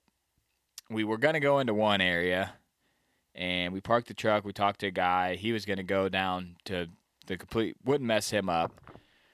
We 0.89 1.05
were 1.05 1.19
gonna 1.19 1.41
go 1.41 1.59
into 1.59 1.75
one 1.75 2.01
area, 2.01 2.55
and 3.35 3.73
we 3.73 3.81
parked 3.81 4.09
the 4.09 4.15
truck. 4.15 4.45
We 4.45 4.53
talked 4.53 4.81
to 4.81 4.89
a 4.89 4.93
guy. 4.93 5.37
He 5.37 5.53
was 5.53 5.65
gonna 5.65 5.83
go 5.83 6.09
down 6.09 6.57
to 6.67 6.89
the 7.27 7.37
complete. 7.37 7.77
Wouldn't 7.85 8.07
mess 8.07 8.31
him 8.31 8.49
up. 8.49 8.73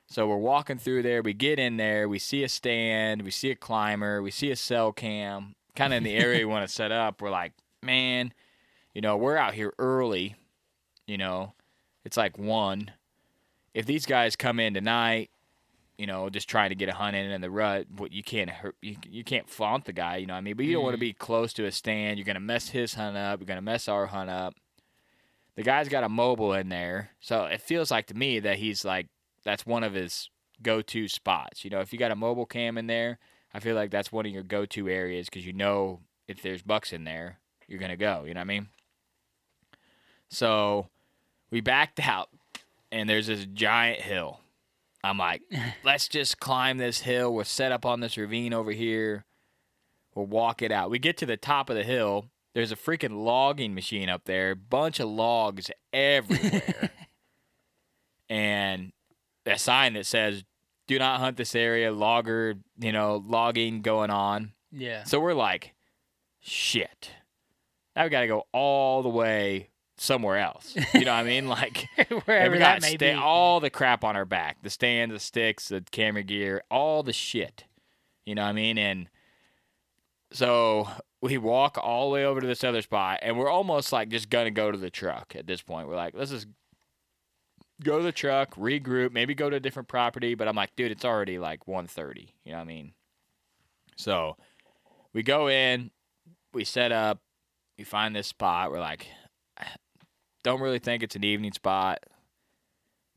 So 0.06 0.28
we're 0.28 0.36
walking 0.36 0.78
through 0.78 1.02
there. 1.02 1.20
We 1.22 1.34
get 1.34 1.58
in 1.58 1.76
there. 1.78 2.08
We 2.08 2.18
see 2.18 2.44
a 2.44 2.48
stand. 2.48 3.22
We 3.22 3.30
see 3.30 3.50
a 3.50 3.56
climber. 3.56 4.22
We 4.22 4.30
see 4.30 4.50
a 4.50 4.56
cell 4.56 4.92
cam. 4.92 5.54
Kind 5.74 5.92
of 5.92 5.98
in 5.98 6.04
the 6.04 6.14
area 6.14 6.38
we 6.38 6.44
want 6.52 6.66
to 6.66 6.72
set 6.72 6.92
up. 6.92 7.20
We're 7.20 7.30
like, 7.30 7.52
man, 7.82 8.32
you 8.94 9.00
know, 9.00 9.16
we're 9.16 9.36
out 9.36 9.54
here 9.54 9.74
early. 9.78 10.36
You 11.06 11.18
know, 11.18 11.54
it's 12.04 12.16
like 12.16 12.38
one. 12.38 12.92
If 13.74 13.84
these 13.84 14.06
guys 14.06 14.36
come 14.36 14.58
in 14.58 14.74
tonight, 14.74 15.30
you 15.98 16.06
know, 16.06 16.28
just 16.28 16.48
trying 16.48 16.68
to 16.70 16.74
get 16.74 16.88
a 16.88 16.94
hunt 16.94 17.16
in 17.16 17.30
in 17.30 17.40
the 17.40 17.50
rut, 17.50 17.86
what 17.96 18.12
you 18.12 18.22
can't 18.22 18.50
hurt, 18.50 18.76
you, 18.82 18.96
you 19.08 19.24
can't 19.24 19.48
flaunt 19.48 19.86
the 19.86 19.92
guy. 19.92 20.16
You 20.16 20.26
know 20.26 20.34
what 20.34 20.38
I 20.38 20.42
mean? 20.42 20.56
But 20.56 20.66
you 20.66 20.74
don't 20.74 20.82
want 20.82 20.94
to 20.94 20.98
mm-hmm. 20.98 21.10
be 21.10 21.12
close 21.14 21.52
to 21.54 21.64
a 21.64 21.72
stand. 21.72 22.18
You're 22.18 22.26
gonna 22.26 22.40
mess 22.40 22.68
his 22.68 22.94
hunt 22.94 23.16
up. 23.16 23.40
You're 23.40 23.46
gonna 23.46 23.62
mess 23.62 23.88
our 23.88 24.06
hunt 24.06 24.30
up. 24.30 24.54
The 25.54 25.62
guy's 25.62 25.88
got 25.88 26.04
a 26.04 26.08
mobile 26.08 26.52
in 26.52 26.68
there, 26.68 27.10
so 27.20 27.44
it 27.44 27.62
feels 27.62 27.90
like 27.90 28.06
to 28.08 28.14
me 28.14 28.40
that 28.40 28.58
he's 28.58 28.84
like 28.84 29.06
that's 29.42 29.64
one 29.64 29.84
of 29.84 29.94
his 29.94 30.28
go-to 30.62 31.08
spots. 31.08 31.64
You 31.64 31.70
know, 31.70 31.80
if 31.80 31.92
you 31.92 31.98
got 31.98 32.10
a 32.10 32.16
mobile 32.16 32.46
cam 32.46 32.76
in 32.76 32.88
there, 32.88 33.18
I 33.54 33.60
feel 33.60 33.74
like 33.74 33.90
that's 33.90 34.12
one 34.12 34.26
of 34.26 34.32
your 34.32 34.42
go-to 34.42 34.88
areas 34.88 35.26
because 35.26 35.46
you 35.46 35.52
know 35.52 36.00
if 36.28 36.42
there's 36.42 36.62
bucks 36.62 36.92
in 36.92 37.04
there, 37.04 37.38
you're 37.68 37.80
gonna 37.80 37.96
go. 37.96 38.24
You 38.26 38.34
know 38.34 38.40
what 38.40 38.42
I 38.42 38.44
mean? 38.44 38.68
So 40.28 40.88
we 41.50 41.60
backed 41.62 42.00
out, 42.06 42.28
and 42.92 43.08
there's 43.08 43.28
this 43.28 43.46
giant 43.46 44.02
hill. 44.02 44.40
I'm 45.06 45.18
like, 45.18 45.42
let's 45.84 46.08
just 46.08 46.40
climb 46.40 46.78
this 46.78 47.00
hill. 47.00 47.32
We're 47.32 47.44
set 47.44 47.72
up 47.72 47.86
on 47.86 48.00
this 48.00 48.16
ravine 48.16 48.52
over 48.52 48.72
here. 48.72 49.24
We'll 50.14 50.26
walk 50.26 50.62
it 50.62 50.72
out. 50.72 50.90
We 50.90 50.98
get 50.98 51.16
to 51.18 51.26
the 51.26 51.36
top 51.36 51.70
of 51.70 51.76
the 51.76 51.84
hill. 51.84 52.30
There's 52.54 52.72
a 52.72 52.76
freaking 52.76 53.22
logging 53.22 53.74
machine 53.74 54.08
up 54.08 54.24
there, 54.24 54.54
bunch 54.54 54.98
of 54.98 55.08
logs 55.08 55.70
everywhere, 55.92 56.90
and 58.30 58.92
a 59.44 59.58
sign 59.58 59.92
that 59.92 60.06
says 60.06 60.42
do 60.86 60.98
not 60.98 61.20
hunt 61.20 61.36
this 61.36 61.54
area, 61.54 61.92
logger, 61.92 62.54
you 62.78 62.92
know, 62.92 63.22
logging 63.26 63.82
going 63.82 64.10
on. 64.10 64.52
Yeah. 64.72 65.04
So 65.04 65.20
we're 65.20 65.34
like, 65.34 65.74
shit. 66.40 67.10
Now 67.94 68.04
we 68.04 68.10
got 68.10 68.20
to 68.20 68.26
go 68.26 68.44
all 68.52 69.02
the 69.02 69.08
way 69.08 69.70
somewhere 69.98 70.38
else. 70.38 70.74
You 70.94 71.04
know 71.04 71.12
what 71.12 71.20
I 71.20 71.22
mean? 71.24 71.48
Like, 71.48 71.86
Wherever 72.24 72.52
we 72.52 72.58
that 72.58 72.80
got 72.80 72.82
may 72.82 72.94
sta- 72.96 73.12
be. 73.14 73.18
all 73.18 73.60
the 73.60 73.70
crap 73.70 74.04
on 74.04 74.16
our 74.16 74.24
back 74.24 74.62
the 74.62 74.70
stands, 74.70 75.12
the 75.14 75.20
sticks, 75.20 75.68
the 75.68 75.82
camera 75.90 76.22
gear, 76.22 76.62
all 76.70 77.02
the 77.02 77.12
shit. 77.12 77.64
You 78.24 78.34
know 78.34 78.42
what 78.42 78.48
I 78.48 78.52
mean? 78.52 78.76
And 78.78 79.08
so 80.32 80.88
we 81.22 81.38
walk 81.38 81.78
all 81.80 82.08
the 82.08 82.14
way 82.14 82.24
over 82.24 82.40
to 82.40 82.46
this 82.46 82.64
other 82.64 82.82
spot, 82.82 83.20
and 83.22 83.38
we're 83.38 83.50
almost 83.50 83.92
like 83.92 84.08
just 84.08 84.28
going 84.30 84.46
to 84.46 84.50
go 84.50 84.70
to 84.70 84.78
the 84.78 84.90
truck 84.90 85.34
at 85.36 85.46
this 85.46 85.62
point. 85.62 85.88
We're 85.88 85.96
like, 85.96 86.14
let's 86.16 86.30
just 86.32 86.46
go 87.84 87.98
to 87.98 88.04
the 88.04 88.12
truck, 88.12 88.54
regroup, 88.56 89.12
maybe 89.12 89.34
go 89.34 89.48
to 89.50 89.56
a 89.56 89.60
different 89.60 89.88
property. 89.88 90.34
But 90.34 90.48
I'm 90.48 90.56
like, 90.56 90.74
dude, 90.76 90.90
it's 90.90 91.04
already 91.04 91.38
like 91.38 91.66
1.30. 91.66 92.28
You 92.44 92.52
know 92.52 92.58
what 92.58 92.62
I 92.62 92.64
mean? 92.64 92.92
So 93.96 94.36
we 95.12 95.22
go 95.22 95.48
in, 95.48 95.90
we 96.52 96.64
set 96.64 96.90
up, 96.92 97.20
we 97.78 97.84
find 97.84 98.14
this 98.14 98.26
spot. 98.26 98.70
We're 98.70 98.80
like, 98.80 99.06
don't 100.46 100.60
really 100.60 100.78
think 100.78 101.02
it's 101.02 101.16
an 101.16 101.24
evening 101.24 101.52
spot, 101.52 102.04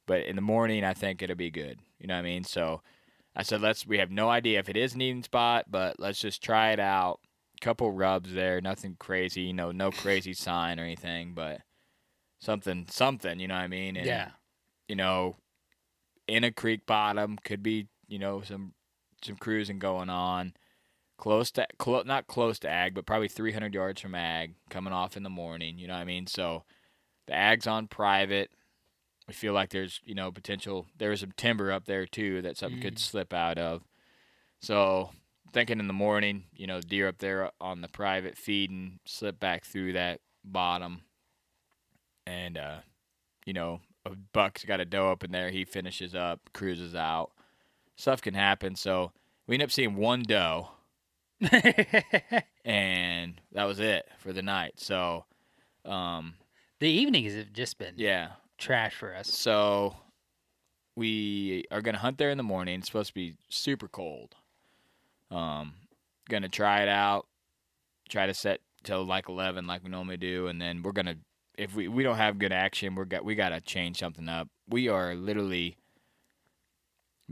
but 0.08 0.26
in 0.26 0.36
the 0.36 0.42
morning, 0.42 0.84
I 0.84 0.96
think 0.96 1.22
it'll 1.22 1.36
be 1.36 1.52
good. 1.52 1.78
You 2.00 2.08
know 2.08 2.16
what 2.16 2.22
I 2.22 2.24
mean? 2.24 2.44
So 2.44 2.82
I 3.36 3.44
said, 3.44 3.62
let's, 3.62 3.86
we 3.86 4.00
have 4.00 4.10
no 4.10 4.30
idea 4.30 4.58
if 4.58 4.68
it 4.68 4.76
is 4.76 4.96
an 4.96 5.02
evening 5.02 5.22
spot, 5.22 5.66
but 5.70 6.00
let's 6.00 6.20
just 6.20 6.42
try 6.42 6.72
it 6.72 6.80
out. 6.80 7.20
Couple 7.62 7.92
rubs 7.92 8.34
there, 8.34 8.62
nothing 8.62 8.96
crazy, 8.98 9.42
you 9.42 9.54
know, 9.54 9.72
no 9.72 9.92
crazy 10.04 10.34
sign 10.34 10.80
or 10.80 10.84
anything, 10.84 11.34
but 11.36 11.62
something, 12.40 12.88
something, 12.90 13.40
you 13.40 13.48
know 13.48 13.54
what 13.54 13.62
I 13.62 13.68
mean? 13.68 13.96
And, 13.96 14.08
yeah. 14.08 14.30
you 14.88 14.96
know, 14.96 15.36
in 16.28 16.44
a 16.44 16.52
creek 16.52 16.88
bottom, 16.88 17.38
could 17.44 17.62
be, 17.62 17.90
you 18.08 18.18
know, 18.18 18.42
some 18.42 18.74
some 19.24 19.36
cruising 19.36 19.78
going 19.78 20.10
on. 20.10 20.54
Close 21.20 21.52
to, 21.52 21.68
clo- 21.78 22.04
not 22.08 22.26
close 22.26 22.58
to 22.60 22.70
ag, 22.70 22.96
but 22.96 23.06
probably 23.06 23.28
300 23.28 23.72
yards 23.74 24.02
from 24.02 24.16
ag, 24.16 24.56
coming 24.72 24.94
off 24.94 25.16
in 25.16 25.22
the 25.22 25.30
morning. 25.30 25.78
You 25.78 25.88
know 25.88 25.94
what 25.94 26.00
I 26.00 26.06
mean? 26.06 26.26
So 26.26 26.64
the 27.30 27.36
ag's 27.36 27.68
on 27.68 27.88
private. 27.88 28.50
We 29.28 29.36
feel 29.36 29.54
like 29.54 29.70
there's, 29.70 30.02
you 30.04 30.16
know, 30.16 30.32
potential. 30.32 30.88
There's 30.98 31.20
some 31.20 31.34
timber 31.38 31.72
up 31.72 31.86
there 31.86 32.08
too 32.08 32.42
that 32.42 32.58
something 32.58 32.82
could 32.82 32.98
slip 32.98 33.34
out 33.34 33.60
of. 33.60 33.84
So 34.62 35.12
thinking 35.54 35.80
in 35.80 35.86
the 35.86 35.94
morning, 35.94 36.46
you 36.56 36.66
know, 36.66 36.82
deer 36.82 37.08
up 37.08 37.20
there 37.20 37.52
on 37.62 37.82
the 37.82 37.88
private 37.88 38.36
feeding, 38.36 39.00
slip 39.06 39.40
back 39.40 39.64
through 39.64 39.94
that 39.94 40.22
bottom, 40.44 41.02
and 42.26 42.58
uh, 42.58 42.78
you 43.46 43.54
know, 43.54 43.82
a 44.06 44.12
buck's 44.34 44.66
got 44.66 44.80
a 44.80 44.86
doe 44.86 45.12
up 45.12 45.24
in 45.24 45.32
there. 45.32 45.52
He 45.52 45.64
finishes 45.64 46.16
up, 46.16 46.40
cruises 46.54 46.96
out. 46.96 47.30
Stuff 47.96 48.24
can 48.24 48.34
happen. 48.34 48.76
So 48.76 49.12
we 49.46 49.56
end 49.56 49.64
up 49.64 49.72
seeing 49.72 49.96
one 49.96 50.24
doe, 50.24 50.70
and 52.66 53.40
that 53.52 53.66
was 53.66 53.80
it 53.80 54.08
for 54.18 54.34
the 54.34 54.42
night. 54.42 54.74
So, 54.78 55.26
um, 55.86 56.34
the 56.80 56.90
evenings 56.90 57.36
have 57.36 57.54
just 57.54 57.78
been 57.78 57.96
yeah. 57.98 58.30
trash 58.58 58.96
for 58.96 59.16
us. 59.16 59.28
So 59.28 59.96
we 60.96 61.66
are 61.72 61.82
gonna 61.82 61.98
hunt 61.98 62.18
there 62.18 62.30
in 62.30 62.38
the 62.38 62.44
morning. 62.44 62.80
It's 62.80 62.88
supposed 62.88 63.10
to 63.10 63.14
be 63.14 63.36
super 63.50 63.88
cold. 63.88 64.36
Um, 65.32 65.74
gonna 66.30 66.50
try 66.50 66.82
it 66.82 66.90
out. 66.90 67.28
Try 68.10 68.26
to 68.28 68.34
set 68.34 68.62
till 68.84 69.06
like 69.06 69.30
eleven, 69.30 69.68
like 69.68 69.84
we 69.84 69.90
normally 69.90 70.18
do, 70.18 70.48
and 70.48 70.62
then 70.62 70.82
we're 70.84 70.92
gonna. 70.92 71.16
If 71.58 71.76
we, 71.76 71.90
we 71.90 72.04
don't 72.04 72.16
have 72.16 72.40
good 72.40 72.54
action, 72.54 72.96
we're 72.96 73.06
got 73.06 73.26
we 73.26 73.36
gotta 73.36 73.62
change 73.62 74.00
something 74.00 74.28
up. 74.30 74.48
We 74.68 74.88
are 74.88 75.16
literally 75.16 75.78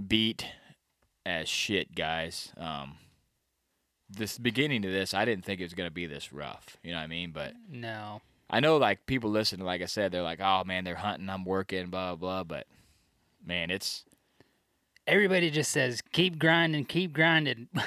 beat 0.07 0.45
as 1.25 1.49
shit, 1.49 1.95
guys. 1.95 2.53
Um, 2.57 2.97
this 4.09 4.37
beginning 4.37 4.81
to 4.83 4.91
this, 4.91 5.13
I 5.13 5.25
didn't 5.25 5.45
think 5.45 5.59
it 5.59 5.65
was 5.65 5.73
gonna 5.73 5.91
be 5.91 6.05
this 6.05 6.31
rough. 6.31 6.77
You 6.83 6.91
know 6.91 6.97
what 6.97 7.03
I 7.03 7.07
mean? 7.07 7.31
But 7.31 7.53
No. 7.69 8.21
I 8.49 8.59
know 8.61 8.77
like 8.77 9.05
people 9.05 9.29
listen, 9.29 9.59
like 9.59 9.81
I 9.81 9.85
said, 9.85 10.11
they're 10.11 10.21
like, 10.23 10.39
oh 10.41 10.63
man, 10.65 10.83
they're 10.83 10.95
hunting, 10.95 11.29
I'm 11.29 11.43
working, 11.45 11.87
blah 11.87 12.15
blah. 12.15 12.43
But 12.43 12.67
man, 13.45 13.69
it's 13.71 14.03
Everybody 15.05 15.49
just 15.51 15.71
says 15.71 16.01
keep 16.11 16.37
grinding, 16.39 16.85
keep 16.85 17.13
grinding. 17.13 17.67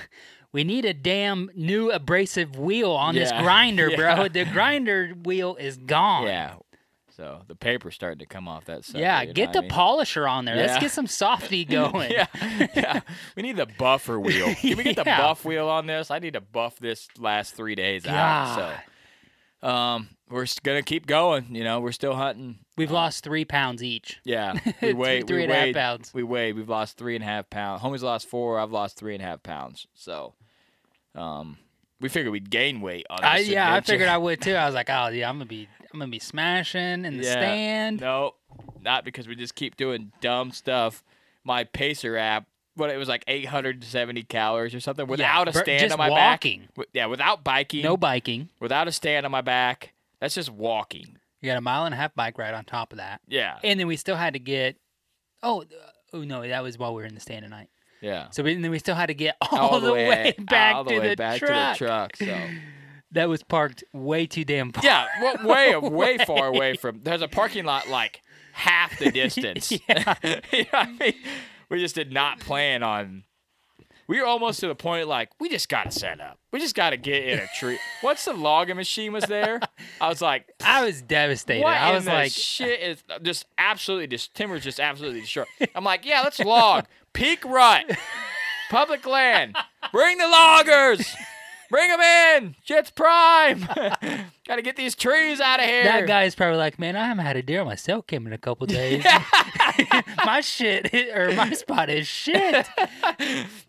We 0.53 0.65
need 0.65 0.85
a 0.85 0.93
damn 0.93 1.49
new 1.55 1.93
abrasive 1.93 2.59
wheel 2.59 2.91
on 2.91 3.15
this 3.15 3.31
grinder, 3.39 3.89
Yeah. 3.89 4.17
bro. 4.17 4.27
The 4.27 4.45
grinder 4.47 5.11
wheel 5.25 5.55
is 5.55 5.77
gone. 5.77 6.27
yeah. 6.27 6.55
So 7.17 7.43
the 7.47 7.55
paper's 7.55 7.95
starting 7.95 8.19
to 8.19 8.27
come 8.27 8.49
off 8.49 8.65
that. 8.65 8.85
Sucker, 8.85 8.99
Yeah, 8.99 9.25
get 9.27 9.53
the 9.53 9.61
I 9.61 9.63
mean? 9.63 9.71
polisher 9.71 10.27
on 10.27 10.47
there. 10.47 10.57
Let's 10.57 10.81
get 10.81 10.91
some 10.91 11.07
softy 11.07 11.65
going. 11.67 12.11
yeah, 12.11 12.27
yeah. 12.75 13.01
We 13.37 13.45
need 13.45 13.59
the 13.59 13.67
buffer 13.79 14.19
wheel. 14.19 14.53
Can 14.57 14.77
we 14.77 14.83
get 14.83 14.97
the 14.97 15.05
buff 15.05 15.45
wheel 15.45 15.69
on 15.69 15.87
this? 15.87 16.11
I 16.11 16.19
need 16.19 16.33
to 16.33 16.41
buff 16.41 16.81
this 16.81 17.07
last 17.17 17.55
three 17.55 17.77
days 17.77 18.05
out. 18.05 18.57
So, 18.57 18.73
um, 19.63 20.09
we're 20.29 20.47
gonna 20.63 20.83
keep 20.83 21.07
going. 21.07 21.55
You 21.55 21.65
know, 21.65 21.81
we're 21.81 21.93
still 21.93 22.15
hunting. 22.15 22.61
We've 22.77 22.91
lost 22.91 23.25
three 23.25 23.45
pounds 23.45 23.83
each. 23.83 24.21
Yeah, 24.25 24.55
we 24.83 24.93
weigh 24.95 25.23
Three 25.23 25.39
we 25.39 25.43
and 25.45 25.53
a 25.53 25.67
half 25.67 25.75
pounds. 25.75 26.15
We 26.15 26.23
weighed. 26.23 26.57
We've 26.57 26.69
lost 26.69 26.97
three 26.97 27.15
and 27.15 27.23
a 27.23 27.27
half 27.27 27.51
pounds. 27.51 27.83
Homie's 27.83 28.03
lost 28.03 28.29
four. 28.29 28.59
I've 28.59 28.71
lost 28.73 28.97
three 28.97 29.15
and 29.15 29.23
a 29.23 29.27
half 29.27 29.43
pounds. 29.43 29.87
So, 29.95 30.35
um, 31.15 31.59
we 32.01 32.09
figured 32.09 32.33
we'd 32.33 32.49
gain 32.51 32.81
weight 32.81 33.07
on 33.11 33.19
this. 33.21 33.27
I, 33.27 33.39
yeah, 33.39 33.75
I 33.75 33.81
figured 33.81 34.09
I 34.09 34.17
would 34.19 34.41
too. 34.41 34.55
I 34.55 34.65
was 34.67 34.75
like, 34.81 34.89
oh 34.89 35.09
yeah, 35.09 35.29
I'm 35.29 35.35
gonna 35.37 35.47
be, 35.47 35.69
I'm 35.93 35.99
gonna 35.99 36.11
be 36.11 36.19
smashing 36.19 37.05
in 37.05 37.19
the 37.19 37.25
Yeah. 37.25 37.33
stand. 37.33 38.01
No, 38.01 38.35
not 38.81 39.05
because 39.05 39.29
we 39.29 39.35
just 39.35 39.55
keep 39.55 39.77
doing 39.77 40.13
dumb 40.21 40.53
stuff. 40.53 41.03
My 41.45 41.65
Pacer 41.65 42.17
app, 42.17 42.47
what 42.81 42.91
it 42.91 42.97
was 42.97 43.09
like 43.09 43.23
870 43.29 44.25
calories 44.25 44.75
or 44.75 44.81
something 44.81 45.07
without 45.07 45.47
a 45.47 45.53
stand 45.53 45.81
just 45.81 45.93
on 45.93 45.99
my 45.99 46.11
walking. 46.11 46.69
back. 46.77 46.87
Yeah, 46.93 47.07
without 47.07 47.45
biking. 47.45 47.83
No 47.83 47.97
biking. 47.97 48.49
Without 48.59 48.89
a 48.89 48.93
stand 48.93 49.25
on 49.25 49.31
my 49.33 49.43
back. 49.43 49.93
That's 50.21 50.35
just 50.35 50.51
walking. 50.51 51.19
You 51.41 51.51
got 51.51 51.57
a 51.57 51.61
mile 51.63 51.85
and 51.85 51.95
a 51.95 51.97
half 51.97 52.15
bike 52.15 52.37
ride 52.37 52.53
on 52.55 52.65
top 52.65 52.93
of 52.93 52.99
that, 52.99 53.21
Yeah. 53.29 53.59
and 53.65 53.79
then 53.81 53.87
we 53.87 53.97
still 53.97 54.17
had 54.17 54.33
to 54.35 54.39
get. 54.41 54.77
Oh, 55.43 55.63
uh, 55.63 55.65
oh 56.13 56.23
no, 56.25 56.47
that 56.47 56.63
was 56.63 56.77
while 56.77 56.95
we 56.95 57.01
were 57.03 57.09
in 57.09 57.15
the 57.15 57.21
stand 57.21 57.45
tonight. 57.45 57.69
Yeah. 58.03 58.29
So 58.31 58.43
we, 58.43 58.55
and 58.55 58.65
then 58.65 58.71
we 58.71 58.79
still 58.79 58.95
had 58.95 59.07
to 59.07 59.15
get 59.15 59.37
all, 59.53 59.81
the 59.81 59.93
way, 59.93 60.35
back, 60.39 60.75
all 60.75 60.85
the 60.85 60.91
to, 60.91 60.99
way 61.01 61.09
the 61.11 61.17
back 61.17 61.39
truck. 61.39 61.77
to 61.79 61.85
the 61.85 61.87
truck. 61.87 62.17
So 62.17 62.39
That 63.13 63.29
was 63.29 63.43
parked 63.43 63.83
way 63.93 64.27
too 64.27 64.45
damn 64.45 64.71
far. 64.71 64.85
yeah, 64.85 65.07
well, 65.21 65.37
way 65.45 65.77
way 65.77 66.19
far 66.19 66.47
away 66.47 66.77
from. 66.77 67.01
There's 67.03 67.23
a 67.23 67.29
parking 67.29 67.65
lot 67.65 67.89
like 67.89 68.23
half 68.53 68.99
the 68.99 69.11
distance. 69.11 69.73
Yeah. 69.73 70.15
you 70.23 70.31
know 70.31 70.39
what 70.71 70.75
I 70.75 70.87
mean? 70.93 71.15
We 71.71 71.79
just 71.81 71.95
did 71.95 72.13
not 72.13 72.41
plan 72.41 72.83
on. 72.83 73.25
We 74.09 74.19
were 74.21 74.27
almost 74.27 74.59
to 74.61 74.67
the 74.67 74.75
point 74.75 75.07
like 75.07 75.31
we 75.39 75.49
just 75.49 75.69
got 75.69 75.85
to 75.85 75.97
set 75.97 76.21
up. 76.21 76.39
We 76.53 76.59
just 76.59 76.75
got 76.75 76.91
to 76.91 76.97
get 76.97 77.25
in 77.29 77.39
a 77.39 77.47
tree. 77.57 77.79
Once 78.03 78.25
the 78.25 78.33
logging 78.33 78.75
machine 78.75 79.13
was 79.13 79.25
there, 79.25 79.61
I 80.01 80.09
was 80.09 80.21
like, 80.21 80.49
I 80.65 80.85
was 80.85 81.01
devastated. 81.01 81.63
"What 81.63 81.77
I 81.77 81.95
was 81.95 82.07
like, 82.07 82.33
shit 82.33 82.81
is 82.81 83.05
just 83.23 83.47
absolutely 83.57 84.09
just 84.09 84.35
timber's 84.35 84.65
just 84.65 84.81
absolutely 84.81 85.21
destroyed." 85.21 85.47
I'm 85.77 85.85
like, 85.85 86.05
"Yeah, 86.05 86.23
let's 86.23 86.41
log 86.41 86.87
peak 87.13 87.45
rut, 87.45 87.85
public 88.71 89.07
land. 89.07 89.57
Bring 89.93 90.19
the 90.19 90.27
loggers." 90.27 91.15
Bring 91.71 91.89
them 91.89 92.01
in. 92.01 92.57
Shit's 92.65 92.91
prime. 92.91 93.61
Got 94.47 94.57
to 94.57 94.63
get 94.63 94.75
these 94.77 94.97
trees 94.97 95.41
out 95.41 95.61
of 95.61 95.67
here. 95.67 95.85
that 95.85 96.07
guy's 96.09 96.35
probably 96.35 96.59
like, 96.59 96.79
man, 96.81 96.97
I 96.97 97.07
haven't 97.07 97.25
had 97.25 97.37
a 97.37 97.43
deer 97.43 97.61
on 97.61 97.67
my 97.67 97.77
cell 97.77 98.03
cam 98.03 98.27
in 98.27 98.33
a 98.33 98.39
couple 98.39 98.67
days. 98.69 99.05
my 100.25 100.41
shit 100.41 100.93
or 101.17 101.33
my 101.35 101.53
spot 101.53 101.89
is 101.89 102.07
shit. 102.09 102.67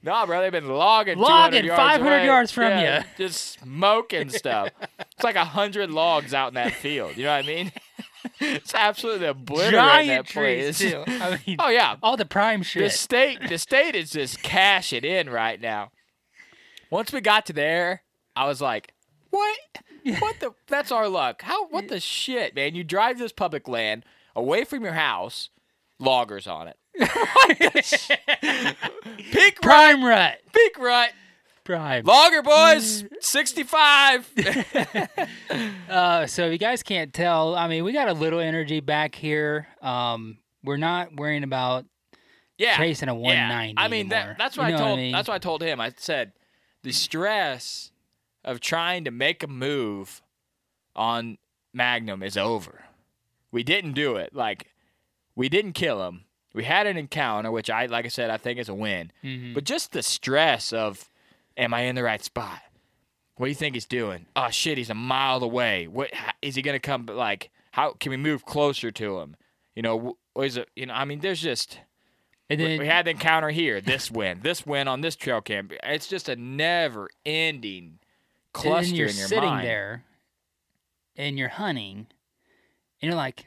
Nah, 0.03 0.25
bro, 0.25 0.41
they've 0.41 0.51
been 0.51 0.67
logging. 0.67 1.17
Logging 1.19 1.65
yards 1.65 1.79
500 1.79 2.11
away. 2.15 2.25
yards 2.25 2.51
from 2.51 2.63
Yeah, 2.63 2.97
ya. 2.99 3.03
Just 3.17 3.59
smoking 3.59 4.29
stuff. 4.29 4.69
It's 5.11 5.23
like 5.23 5.35
a 5.35 5.45
hundred 5.45 5.91
logs 5.91 6.33
out 6.33 6.47
in 6.49 6.53
that 6.55 6.73
field. 6.73 7.15
You 7.17 7.25
know 7.25 7.35
what 7.35 7.45
I 7.45 7.47
mean? 7.47 7.71
It's 8.39 8.73
absolutely 8.73 9.27
obliterating 9.27 9.79
Giant 9.79 10.27
that 10.27 10.33
place. 10.33 10.79
too. 10.79 11.03
I 11.07 11.39
mean, 11.45 11.57
Oh 11.59 11.69
yeah, 11.69 11.97
all 12.01 12.17
the 12.17 12.25
prime 12.25 12.63
shit. 12.63 12.83
the 12.83 12.89
state, 12.89 13.47
the 13.47 13.57
state 13.59 13.95
is 13.95 14.09
just 14.11 14.41
cashing 14.41 15.03
in 15.03 15.29
right 15.29 15.61
now. 15.61 15.91
Once 16.91 17.11
we 17.13 17.21
got 17.21 17.45
to 17.47 17.53
there, 17.53 18.03
I 18.35 18.45
was 18.45 18.61
like, 18.61 18.93
"What? 19.31 19.57
What 20.19 20.39
the? 20.39 20.51
That's 20.67 20.91
our 20.91 21.07
luck. 21.07 21.41
How? 21.41 21.67
What 21.67 21.87
the 21.87 21.99
shit, 21.99 22.53
man? 22.53 22.75
You 22.75 22.83
drive 22.83 23.17
this 23.17 23.31
public 23.31 23.67
land 23.67 24.05
away 24.35 24.65
from 24.65 24.83
your 24.83 24.93
house, 24.93 25.49
loggers 25.99 26.47
on 26.47 26.67
it. 26.67 26.77
what? 26.99 27.57
Peak 29.31 29.61
prime 29.61 30.03
rut. 30.03 30.39
peak 30.53 30.77
rut, 30.77 31.11
Prime. 31.63 32.03
logger 32.03 32.41
boys, 32.43 33.05
sixty-five. 33.21 34.29
Uh, 35.89 36.25
so 36.25 36.45
if 36.45 36.53
you 36.53 36.57
guys 36.57 36.83
can't 36.83 37.13
tell, 37.13 37.53
I 37.53 37.67
mean, 37.67 37.83
we 37.83 37.91
got 37.91 38.07
a 38.07 38.13
little 38.13 38.39
energy 38.39 38.79
back 38.79 39.13
here. 39.13 39.67
Um, 39.81 40.37
we're 40.63 40.77
not 40.77 41.17
worrying 41.17 41.43
about 41.43 41.85
yeah, 42.57 42.77
chasing 42.77 43.09
a 43.09 43.13
190 43.13 43.73
I 43.77 43.89
mean, 43.89 44.07
that, 44.09 44.37
that's 44.37 44.55
You 44.55 44.63
know 44.63 44.69
I 44.69 44.71
what 44.71 44.81
I 44.81 44.95
mean? 44.95 45.11
That's 45.11 45.27
what 45.27 45.35
I 45.35 45.39
told 45.39 45.61
him. 45.61 45.81
I 45.81 45.91
said 45.97 46.31
the 46.83 46.91
stress 46.91 47.91
of 48.43 48.59
trying 48.59 49.03
to 49.05 49.11
make 49.11 49.43
a 49.43 49.47
move 49.47 50.21
on 50.95 51.37
Magnum 51.73 52.23
is 52.23 52.35
over. 52.37 52.85
We 53.51 53.63
didn't 53.63 53.93
do 53.93 54.15
it. 54.15 54.33
Like 54.33 54.67
we 55.35 55.49
didn't 55.49 55.73
kill 55.73 56.05
him. 56.07 56.25
We 56.53 56.65
had 56.65 56.85
an 56.85 56.97
encounter, 56.97 57.49
which 57.51 57.69
I, 57.69 57.85
like 57.85 58.05
I 58.05 58.09
said, 58.09 58.29
I 58.29 58.37
think 58.37 58.59
is 58.59 58.67
a 58.67 58.73
win. 58.73 59.11
Mm-hmm. 59.23 59.53
But 59.53 59.63
just 59.63 59.93
the 59.93 60.03
stress 60.03 60.73
of, 60.73 61.09
am 61.55 61.73
I 61.73 61.81
in 61.81 61.95
the 61.95 62.03
right 62.03 62.21
spot? 62.21 62.61
What 63.37 63.45
do 63.45 63.49
you 63.49 63.55
think 63.55 63.75
he's 63.75 63.85
doing? 63.85 64.25
Oh 64.35 64.49
shit, 64.49 64.77
he's 64.77 64.89
a 64.89 64.95
mile 64.95 65.41
away. 65.43 65.87
What 65.87 66.09
h- 66.43 66.55
he 66.55 66.61
gonna 66.61 66.79
come? 66.79 67.05
Like, 67.05 67.49
how 67.71 67.93
can 67.93 68.09
we 68.09 68.17
move 68.17 68.45
closer 68.45 68.91
to 68.91 69.19
him? 69.19 69.35
You 69.75 69.81
know, 69.81 70.17
is 70.37 70.57
it? 70.57 70.69
You 70.75 70.87
know, 70.87 70.93
I 70.93 71.05
mean, 71.05 71.21
there's 71.21 71.41
just 71.41 71.79
And 72.51 72.59
we- 72.61 72.67
then 72.67 72.79
we 72.79 72.85
had 72.87 73.05
the 73.05 73.11
encounter 73.11 73.49
here. 73.49 73.81
This 73.81 74.11
win, 74.11 74.39
this 74.43 74.65
win 74.65 74.87
on 74.87 75.01
this 75.01 75.15
trail 75.15 75.41
camp. 75.41 75.73
It's 75.83 76.07
just 76.07 76.29
a 76.29 76.35
never-ending 76.35 77.83
and 77.83 77.99
cluster 78.53 78.87
then 78.87 78.95
you're 78.95 79.07
in 79.09 79.15
your 79.15 79.27
sitting 79.27 79.49
mind. 79.49 79.65
there 79.67 80.03
and 81.15 81.37
you're 81.37 81.49
hunting 81.49 82.07
and 83.01 83.09
you're 83.09 83.15
like, 83.15 83.45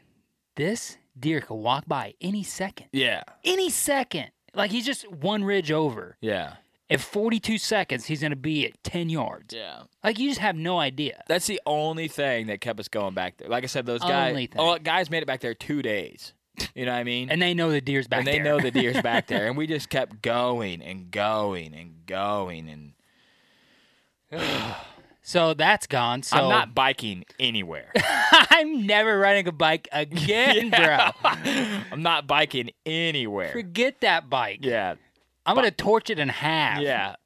this 0.57 0.97
deer 1.19 1.41
could 1.41 1.55
walk 1.57 1.85
by 1.87 2.15
any 2.21 2.43
second. 2.43 2.87
Yeah, 2.93 3.23
Any 3.45 3.71
second. 3.71 4.31
Like 4.55 4.71
he's 4.71 4.87
just 4.87 5.11
one 5.11 5.43
ridge 5.45 5.71
over. 5.73 6.17
yeah, 6.21 6.55
At 6.89 7.01
42 7.01 7.59
seconds, 7.59 8.05
he's 8.07 8.21
going 8.21 8.31
to 8.31 8.37
be 8.37 8.67
at 8.67 8.83
10 8.85 9.09
yards. 9.11 9.53
yeah. 9.55 9.83
Like 10.05 10.19
you 10.19 10.29
just 10.29 10.41
have 10.41 10.55
no 10.55 10.79
idea. 10.79 11.23
That's 11.29 11.47
the 11.47 11.61
only 11.67 12.07
thing 12.09 12.47
that 12.47 12.61
kept 12.61 12.79
us 12.79 12.87
going 12.89 13.15
back 13.15 13.37
there. 13.39 13.49
Like 13.49 13.65
I 13.65 13.67
said, 13.67 13.85
those 13.85 14.01
guys, 14.01 14.49
oh, 14.57 14.79
guys 14.79 15.11
made 15.11 15.23
it 15.23 15.27
back 15.27 15.41
there 15.41 15.55
two 15.55 15.83
days. 15.83 16.33
You 16.75 16.87
know 16.87 16.93
what 16.93 16.99
I 16.99 17.05
mean? 17.05 17.31
And 17.31 17.41
they 17.43 17.53
know 17.55 17.71
the 17.71 17.81
deer's 17.81 18.07
back 18.07 18.25
there. 18.25 18.35
and 18.35 18.45
they 18.45 18.49
know 18.49 18.61
the 18.61 18.71
deer's 18.71 19.01
back 19.03 19.27
there, 19.29 19.47
and 19.47 19.57
we 19.57 19.67
just 19.67 19.89
kept 19.89 20.23
going 20.23 20.83
and 20.83 21.11
going 21.11 21.75
and 21.75 22.07
going. 22.07 22.69
And 22.69 22.93
so 25.23 25.55
that's 25.55 25.87
gone. 25.87 26.23
So 26.23 26.37
I'm 26.37 26.49
not 26.49 26.75
biking 26.75 27.25
anywhere. 27.39 27.93
I'm 28.51 28.87
never 28.87 29.19
riding 29.19 29.47
a 29.49 29.53
bike 29.53 29.89
again, 29.93 30.71
Yeah. 30.73 31.13
bro. 31.23 31.33
I'm 31.93 32.03
not 32.03 32.27
biking 32.27 32.71
anywhere. 32.85 33.53
Forget 33.53 34.01
that 34.03 34.29
bike. 34.31 34.61
Yeah, 34.63 34.95
I'm 35.47 35.55
going 35.55 35.65
to 35.67 35.71
torch 35.71 36.11
it 36.11 36.19
in 36.19 36.29
half. 36.29 36.81
yeah. 36.81 37.17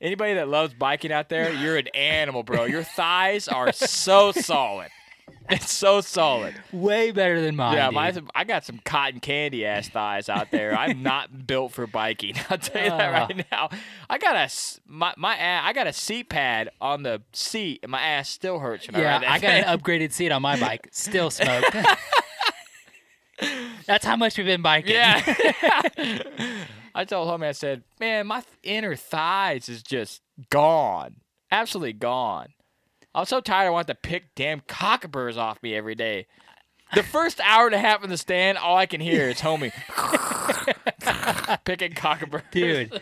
Anybody 0.00 0.34
that 0.34 0.48
loves 0.48 0.74
biking 0.74 1.12
out 1.12 1.30
there, 1.30 1.50
you're 1.50 1.78
an 1.78 1.86
animal, 1.94 2.42
bro. 2.42 2.64
Your 2.64 2.82
thighs 2.82 3.48
are 3.48 3.72
so 3.72 4.32
solid. 4.32 4.88
It's 5.50 5.70
so 5.70 6.00
solid. 6.00 6.54
Way 6.72 7.10
better 7.10 7.42
than 7.42 7.54
mine. 7.54 7.76
yeah, 7.76 7.90
my, 7.90 8.14
I 8.34 8.44
got 8.44 8.64
some 8.64 8.80
cotton 8.82 9.20
candy 9.20 9.66
ass 9.66 9.88
thighs 9.90 10.30
out 10.30 10.50
there. 10.50 10.74
I'm 10.74 11.02
not 11.02 11.46
built 11.46 11.72
for 11.72 11.86
biking. 11.86 12.34
I'll 12.50 12.56
tell 12.56 12.82
you 12.82 12.88
that 12.88 13.14
Ah. 13.14 13.26
right 13.26 13.46
now. 13.52 13.68
I 14.08 14.16
got 14.16 14.36
a 14.36 14.50
my 14.86 15.12
my 15.18 15.36
a- 15.36 15.62
I 15.62 15.74
got 15.74 15.86
a 15.86 15.92
seat 15.92 16.30
pad 16.30 16.70
on 16.80 17.02
the 17.02 17.20
seat, 17.34 17.80
and 17.82 17.92
my 17.92 18.00
ass 18.00 18.30
still 18.30 18.58
hurts 18.58 18.86
when 18.86 18.96
I 18.96 19.00
Yeah, 19.00 19.18
that 19.18 19.28
I 19.30 19.38
got 19.38 19.40
thing. 19.48 19.64
an 19.64 19.78
upgraded 19.78 20.12
seat 20.12 20.32
on 20.32 20.40
my 20.40 20.58
bike. 20.58 20.88
Still 20.92 21.30
smoke. 21.30 21.64
That's 23.86 24.04
how 24.06 24.16
much 24.16 24.38
we've 24.38 24.46
been 24.46 24.62
biking. 24.62 24.94
Yeah. 24.94 25.20
I 26.94 27.04
told 27.04 27.28
homie, 27.28 27.48
I 27.48 27.52
said, 27.52 27.82
man, 28.00 28.26
my 28.28 28.42
inner 28.62 28.96
thighs 28.96 29.68
is 29.68 29.82
just 29.82 30.22
gone. 30.48 31.16
Absolutely 31.50 31.92
gone. 31.92 32.53
I 33.14 33.20
was 33.20 33.28
so 33.28 33.40
tired 33.40 33.66
I 33.68 33.70
want 33.70 33.86
to 33.88 33.94
pick 33.94 34.34
damn 34.34 34.60
cockaburs 34.62 35.36
off 35.36 35.62
me 35.62 35.74
every 35.74 35.94
day. 35.94 36.26
The 36.94 37.02
first 37.02 37.40
hour 37.40 37.66
and 37.66 37.74
a 37.74 37.78
half 37.78 38.02
in 38.04 38.10
the 38.10 38.16
stand, 38.18 38.58
all 38.58 38.76
I 38.76 38.86
can 38.86 39.00
hear 39.00 39.28
is 39.28 39.40
homie 39.40 39.72
picking 41.64 41.92
cockaburs. 41.92 42.42
Dude. 42.50 43.00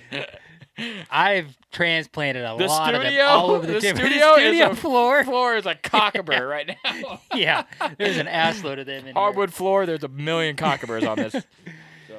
I've 1.10 1.56
transplanted 1.70 2.44
a 2.44 2.56
The 2.56 2.66
lot 2.66 2.94
of 2.94 3.02
them 3.02 3.28
all 3.28 3.50
over 3.50 3.66
the, 3.66 3.74
the 3.74 3.80
gym. 3.80 3.96
studio, 3.96 4.32
studio 4.36 4.70
is 4.70 4.78
a 4.78 4.80
floor. 4.80 5.24
floor 5.24 5.56
is 5.56 5.66
a 5.66 5.74
cockabur 5.82 6.48
right 6.48 6.74
now. 6.84 7.20
yeah, 7.34 7.64
there's 7.98 8.16
an 8.16 8.28
ass 8.28 8.64
load 8.64 8.78
of 8.78 8.86
them 8.86 9.00
in 9.00 9.04
here. 9.06 9.14
Hardwood 9.14 9.52
floor, 9.52 9.84
there's 9.84 10.04
a 10.04 10.08
million 10.08 10.56
cockaburs 10.56 11.06
on 11.06 11.18
this. 11.18 11.32
So, 12.08 12.16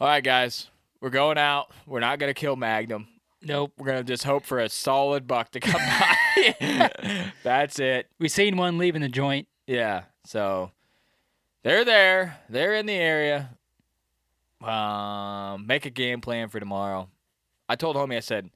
all 0.00 0.08
right, 0.08 0.24
guys, 0.24 0.68
we're 1.00 1.10
going 1.10 1.36
out. 1.36 1.70
We're 1.86 2.00
not 2.00 2.18
gonna 2.18 2.34
kill 2.34 2.56
Magnum. 2.56 3.08
Nope. 3.42 3.72
We're 3.78 3.86
gonna 3.86 4.02
just 4.04 4.24
hope 4.24 4.44
for 4.44 4.58
a 4.58 4.68
solid 4.68 5.26
buck 5.26 5.50
to 5.52 5.60
come 5.60 5.80
by. 5.80 7.30
That's 7.42 7.78
it. 7.78 8.08
We 8.18 8.28
seen 8.28 8.56
one 8.56 8.78
leaving 8.78 9.02
the 9.02 9.08
joint. 9.08 9.48
Yeah. 9.66 10.04
So 10.24 10.72
they're 11.62 11.84
there. 11.84 12.40
They're 12.48 12.74
in 12.74 12.86
the 12.86 12.94
area. 12.94 13.50
Um, 14.62 15.66
make 15.66 15.86
a 15.86 15.90
game 15.90 16.20
plan 16.20 16.48
for 16.48 16.58
tomorrow. 16.58 17.08
I 17.68 17.76
told 17.76 17.96
homie, 17.96 18.16
I 18.16 18.20
said, 18.20 18.50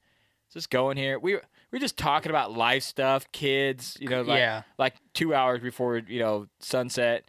just 0.51 0.69
go 0.69 0.89
in 0.89 0.97
here. 0.97 1.17
We 1.17 1.37
we're 1.71 1.79
just 1.79 1.97
talking 1.97 2.29
about 2.29 2.51
life 2.55 2.83
stuff, 2.83 3.25
kids. 3.31 3.97
You 3.99 4.09
know, 4.09 4.21
like 4.21 4.37
Yeah. 4.39 4.63
like 4.77 4.95
two 5.13 5.33
hours 5.33 5.61
before 5.61 5.97
you 5.97 6.19
know 6.19 6.47
sunset. 6.59 7.25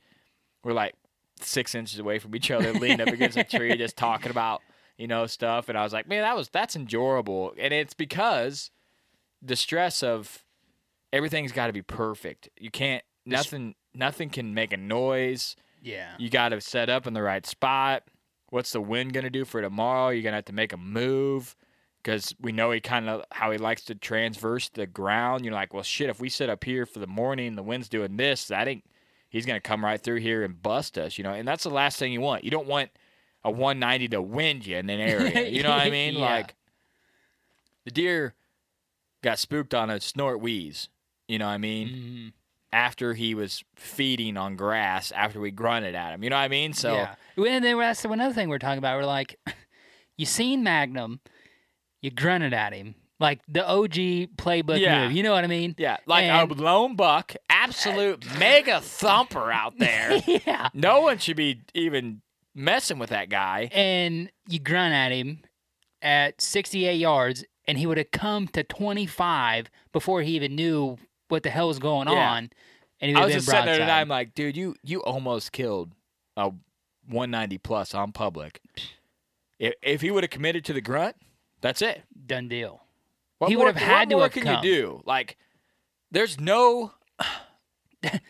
We're 0.64 0.72
like 0.72 0.94
six 1.40 1.74
inches 1.74 1.98
away 1.98 2.18
from 2.18 2.34
each 2.34 2.50
other, 2.50 2.72
leaning 2.72 3.00
up 3.00 3.08
against 3.08 3.36
a 3.36 3.44
tree, 3.44 3.76
just 3.76 3.96
talking 3.96 4.30
about 4.30 4.60
you 4.98 5.07
know 5.07 5.26
stuff. 5.26 5.68
And 5.68 5.76
I 5.76 5.83
was 5.83 5.92
like, 5.92 6.09
man, 6.09 6.22
that 6.22 6.37
was 6.37 6.48
that's 6.48 6.76
enjoyable. 6.76 7.52
And 7.59 7.72
it's 7.72 7.94
because 7.94 8.70
the 9.42 9.57
stress 9.57 10.02
of 10.02 10.44
everything's 11.12 11.52
got 11.52 11.68
to 11.68 11.72
be 11.72 11.83
perfect. 11.83 12.48
You 12.59 12.70
can't 12.70 13.04
nothing 13.26 13.74
nothing 13.94 14.30
can 14.30 14.54
make 14.54 14.72
a 14.72 14.76
noise. 14.76 15.57
Yeah. 15.83 16.14
You 16.18 16.30
got 16.30 16.50
to 16.50 16.61
set 16.61 16.88
up 16.88 17.07
in 17.07 17.14
the 17.14 17.22
right 17.22 17.44
spot. 17.46 18.04
What's 18.50 18.72
the 18.72 18.80
wind 18.80 19.12
going 19.12 19.24
to 19.24 19.30
do 19.30 19.44
for 19.44 19.61
tomorrow? 19.61 20.11
You're 20.11 20.22
going 20.22 20.33
to 20.33 20.38
have 20.38 20.44
to 20.46 20.52
make 20.52 20.72
a 20.72 20.78
move 20.78 21.57
because 22.02 22.35
we 22.40 22.52
know 22.52 22.70
he 22.70 22.80
kind 22.80 23.09
of 23.09 23.24
how 23.33 23.50
he 23.50 23.59
likes 23.59 23.83
to 23.87 23.94
transverse 23.94 24.68
the 24.68 24.87
ground. 24.87 25.44
You're 25.44 25.54
like, 25.54 25.74
well, 25.74 25.83
shit, 25.83 26.11
if 26.11 26.20
we 26.20 26.28
sit 26.28 26.48
up 26.48 26.62
here 26.64 26.87
for 26.87 27.00
the 27.00 27.07
morning, 27.07 27.57
the 27.57 27.62
wind's 27.62 27.88
doing 27.88 28.16
this, 28.16 28.46
that 28.48 28.68
ain't, 28.68 28.85
he's 29.28 29.46
going 29.46 29.57
to 29.57 29.68
come 29.68 29.85
right 29.85 30.00
through 30.00 30.20
here 30.20 30.44
and 30.44 30.62
bust 30.62 30.98
us, 30.98 31.18
you 31.18 31.24
know? 31.24 31.33
And 31.33 31.48
that's 31.48 31.64
the 31.64 31.70
last 31.70 31.98
thing 31.98 32.12
you 32.12 32.20
want. 32.20 32.44
You 32.44 32.50
don't 32.50 32.68
want 32.68 32.90
a 33.44 33.50
190 33.50 34.09
to 34.09 34.22
wind 34.22 34.66
you 34.66 34.76
in 34.78 34.88
an 34.90 35.00
area. 35.00 35.48
You 35.48 35.62
know 35.62 35.70
what 35.70 35.80
I 35.80 35.90
mean? 35.90 36.14
Yeah. 36.14 36.20
Like, 36.20 36.54
the 37.85 37.90
deer 37.90 38.35
got 39.22 39.38
spooked 39.38 39.74
on 39.74 39.90
a 39.90 40.00
snort 40.00 40.40
wheeze. 40.40 40.88
You 41.28 41.38
know 41.38 41.46
what 41.46 41.52
I 41.52 41.59
mean? 41.59 41.88
Mhm. 41.88 42.33
After 42.72 43.14
he 43.14 43.35
was 43.35 43.62
feeding 43.76 44.37
on 44.37 44.57
grass, 44.57 45.12
after 45.12 45.40
we 45.40 45.50
grunted 45.50 45.94
at 45.94 46.12
him. 46.12 46.24
You 46.24 46.30
know 46.30 46.37
what 46.37 46.42
I 46.42 46.48
mean? 46.48 46.72
So, 46.72 46.94
yeah. 46.94 47.14
And 47.37 47.64
then 47.64 47.78
that's 47.78 48.04
another 48.04 48.35
thing 48.35 48.48
we're 48.48 48.59
talking 48.59 48.78
about. 48.78 48.96
We're 48.98 49.04
like, 49.07 49.38
you 50.16 50.26
seen 50.26 50.62
Magnum, 50.64 51.20
you 52.02 52.11
grunted 52.11 52.52
at 52.52 52.72
him. 52.72 52.94
Like 53.20 53.40
the 53.48 53.64
OG 53.66 53.94
playbook 54.37 54.80
Yeah. 54.80 55.04
move. 55.04 55.12
You 55.16 55.22
know 55.22 55.33
what 55.33 55.44
I 55.44 55.46
mean? 55.46 55.76
Yeah, 55.78 55.98
like 56.07 56.24
And- 56.24 56.50
a 56.50 56.54
lone 56.54 56.96
buck, 56.96 57.35
absolute 57.48 58.26
mega 58.38 58.80
thumper 58.80 59.52
out 59.52 59.78
there. 59.78 60.20
yeah. 60.26 60.68
No 60.74 61.00
one 61.02 61.18
should 61.18 61.37
be 61.37 61.61
even 61.74 62.22
messing 62.54 62.98
with 62.98 63.10
that 63.10 63.28
guy. 63.28 63.68
And 63.72 64.30
you 64.48 64.58
grunt 64.58 64.94
at 64.94 65.12
him 65.12 65.40
at 66.02 66.40
68 66.40 66.94
yards, 66.96 67.44
and 67.66 67.78
he 67.78 67.86
would 67.86 67.98
have 67.98 68.10
come 68.10 68.46
to 68.48 68.62
25 68.62 69.70
before 69.92 70.22
he 70.22 70.32
even 70.36 70.54
knew 70.54 70.96
what 71.28 71.42
the 71.42 71.50
hell 71.50 71.68
was 71.68 71.78
going 71.78 72.08
Yeah. 72.08 72.30
on. 72.32 72.50
And 73.00 73.10
he 73.10 73.16
I 73.16 73.24
was 73.24 73.34
just 73.34 73.46
sitting 73.46 73.64
there 73.66 73.78
today. 73.78 73.90
I'm 73.90 74.08
like, 74.08 74.34
dude, 74.34 74.56
you 74.56 74.76
you 74.82 75.02
almost 75.02 75.52
killed 75.52 75.92
a 76.36 76.50
190 77.06 77.58
plus 77.58 77.94
on 77.94 78.12
public. 78.12 78.60
If, 79.58 79.74
if 79.82 80.00
he 80.00 80.10
would 80.10 80.22
have 80.24 80.30
committed 80.30 80.64
to 80.66 80.72
the 80.72 80.80
grunt, 80.80 81.16
that's 81.60 81.82
it. 81.82 82.02
Done 82.26 82.48
deal. 82.48 82.82
What 83.38 83.50
He 83.50 83.56
would 83.56 83.66
have 83.66 83.76
had 83.76 84.10
what 84.12 84.16
to 84.16 84.22
have 84.22 84.32
can 84.32 84.42
come. 84.44 84.64
you 84.64 84.70
do? 84.74 85.02
Like, 85.04 85.36
there's 86.10 86.38
no. 86.40 86.92
I, 88.04 88.20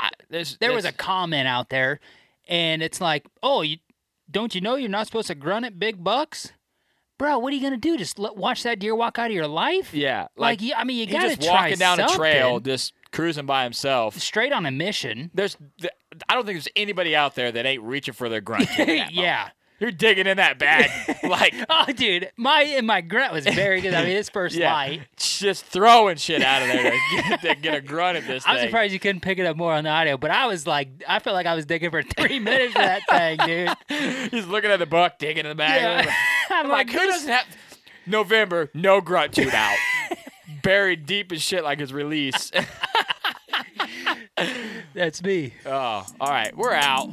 I, 0.00 0.10
there's, 0.30 0.56
There 0.58 0.72
was 0.72 0.84
a 0.84 0.92
comment 0.92 1.46
out 1.48 1.68
there, 1.68 2.00
and 2.46 2.82
it's 2.82 3.00
like, 3.00 3.26
oh, 3.42 3.62
you 3.62 3.78
don't 4.30 4.54
you 4.54 4.60
know 4.60 4.76
you're 4.76 4.88
not 4.88 5.06
supposed 5.06 5.28
to 5.28 5.34
grunt 5.34 5.66
at 5.66 5.78
big 5.78 6.02
bucks? 6.02 6.52
Bro, 7.16 7.38
what 7.38 7.52
are 7.52 7.56
you 7.56 7.62
gonna 7.62 7.76
do? 7.76 7.96
Just 7.96 8.18
let, 8.18 8.36
watch 8.36 8.64
that 8.64 8.80
deer 8.80 8.94
walk 8.94 9.18
out 9.18 9.26
of 9.26 9.32
your 9.32 9.46
life? 9.46 9.94
yeah, 9.94 10.22
Like, 10.36 10.60
like, 10.60 10.62
you, 10.62 10.74
I 10.76 10.84
mean, 10.84 10.98
you 10.98 11.06
gotta 11.06 11.36
just 11.36 11.48
walking 11.48 11.78
down 11.78 12.00
a 12.00 12.08
trail, 12.08 12.58
just 12.58 12.92
cruising 13.12 13.46
by 13.46 13.62
himself. 13.62 14.18
straight 14.18 14.52
on 14.52 14.66
a 14.66 14.70
mission. 14.72 15.30
There's, 15.32 15.56
I 16.28 16.34
don't 16.34 16.44
think 16.44 16.56
there's 16.56 16.68
anybody 16.74 17.14
out 17.14 17.36
there 17.36 17.52
that 17.52 17.66
ain't 17.66 17.82
reaching 17.82 18.14
for 18.14 18.28
their 18.28 18.40
grunt. 18.40 18.68
yeah, 18.78 19.06
moment. 19.06 19.52
You're 19.80 19.90
digging 19.90 20.26
in 20.26 20.36
that 20.36 20.58
bag 20.58 20.90
like 21.24 21.54
Oh, 21.68 21.84
dude, 21.92 22.30
my 22.36 22.62
and 22.62 22.86
my 22.86 23.00
grunt 23.00 23.32
was 23.32 23.44
very 23.44 23.80
good. 23.80 23.94
I 23.94 24.04
mean, 24.04 24.16
his 24.16 24.28
first 24.28 24.54
yeah, 24.56 24.72
light. 24.72 25.02
just 25.16 25.64
throwing 25.66 26.16
shit 26.16 26.42
out 26.42 26.62
of 26.62 26.68
there 26.68 26.90
to 26.90 26.98
get, 27.16 27.40
to 27.42 27.54
get 27.56 27.74
a 27.74 27.80
grunt 27.80 28.16
at 28.18 28.26
this 28.26 28.44
thing. 28.44 28.52
I'm 28.52 28.58
thing. 28.58 28.68
surprised 28.68 28.92
you 28.92 29.00
couldn't 29.00 29.20
pick 29.20 29.38
it 29.38 29.46
up 29.46 29.56
more 29.56 29.72
on 29.72 29.84
the 29.84 29.90
audio, 29.90 30.16
but 30.16 30.30
I 30.30 30.46
was 30.46 30.66
like, 30.66 30.88
I 31.08 31.18
felt 31.18 31.34
like 31.34 31.46
I 31.46 31.54
was 31.54 31.66
digging 31.66 31.90
for 31.90 32.02
three 32.02 32.38
minutes 32.38 32.72
for 32.72 32.80
that 32.80 33.02
thing, 33.08 33.38
dude. 33.88 34.30
He's 34.30 34.46
looking 34.46 34.70
at 34.70 34.78
the 34.78 34.86
buck, 34.86 35.18
digging 35.18 35.44
in 35.44 35.48
the 35.48 35.54
bag. 35.54 36.06
Yeah. 36.06 36.14
I'm 36.50 36.68
like, 36.68 36.90
who 36.92 36.98
doesn't 36.98 37.28
have 37.28 37.46
November? 38.06 38.70
No 38.74 39.00
grunt 39.00 39.34
tube 39.34 39.52
out, 39.52 39.76
buried 40.62 41.06
deep 41.06 41.32
as 41.32 41.42
shit 41.42 41.64
like 41.64 41.80
his 41.80 41.92
release. 41.92 42.50
That's 44.94 45.22
me. 45.22 45.54
oh, 45.66 46.06
all 46.20 46.30
right, 46.30 46.56
we're 46.56 46.72
out. 46.72 47.10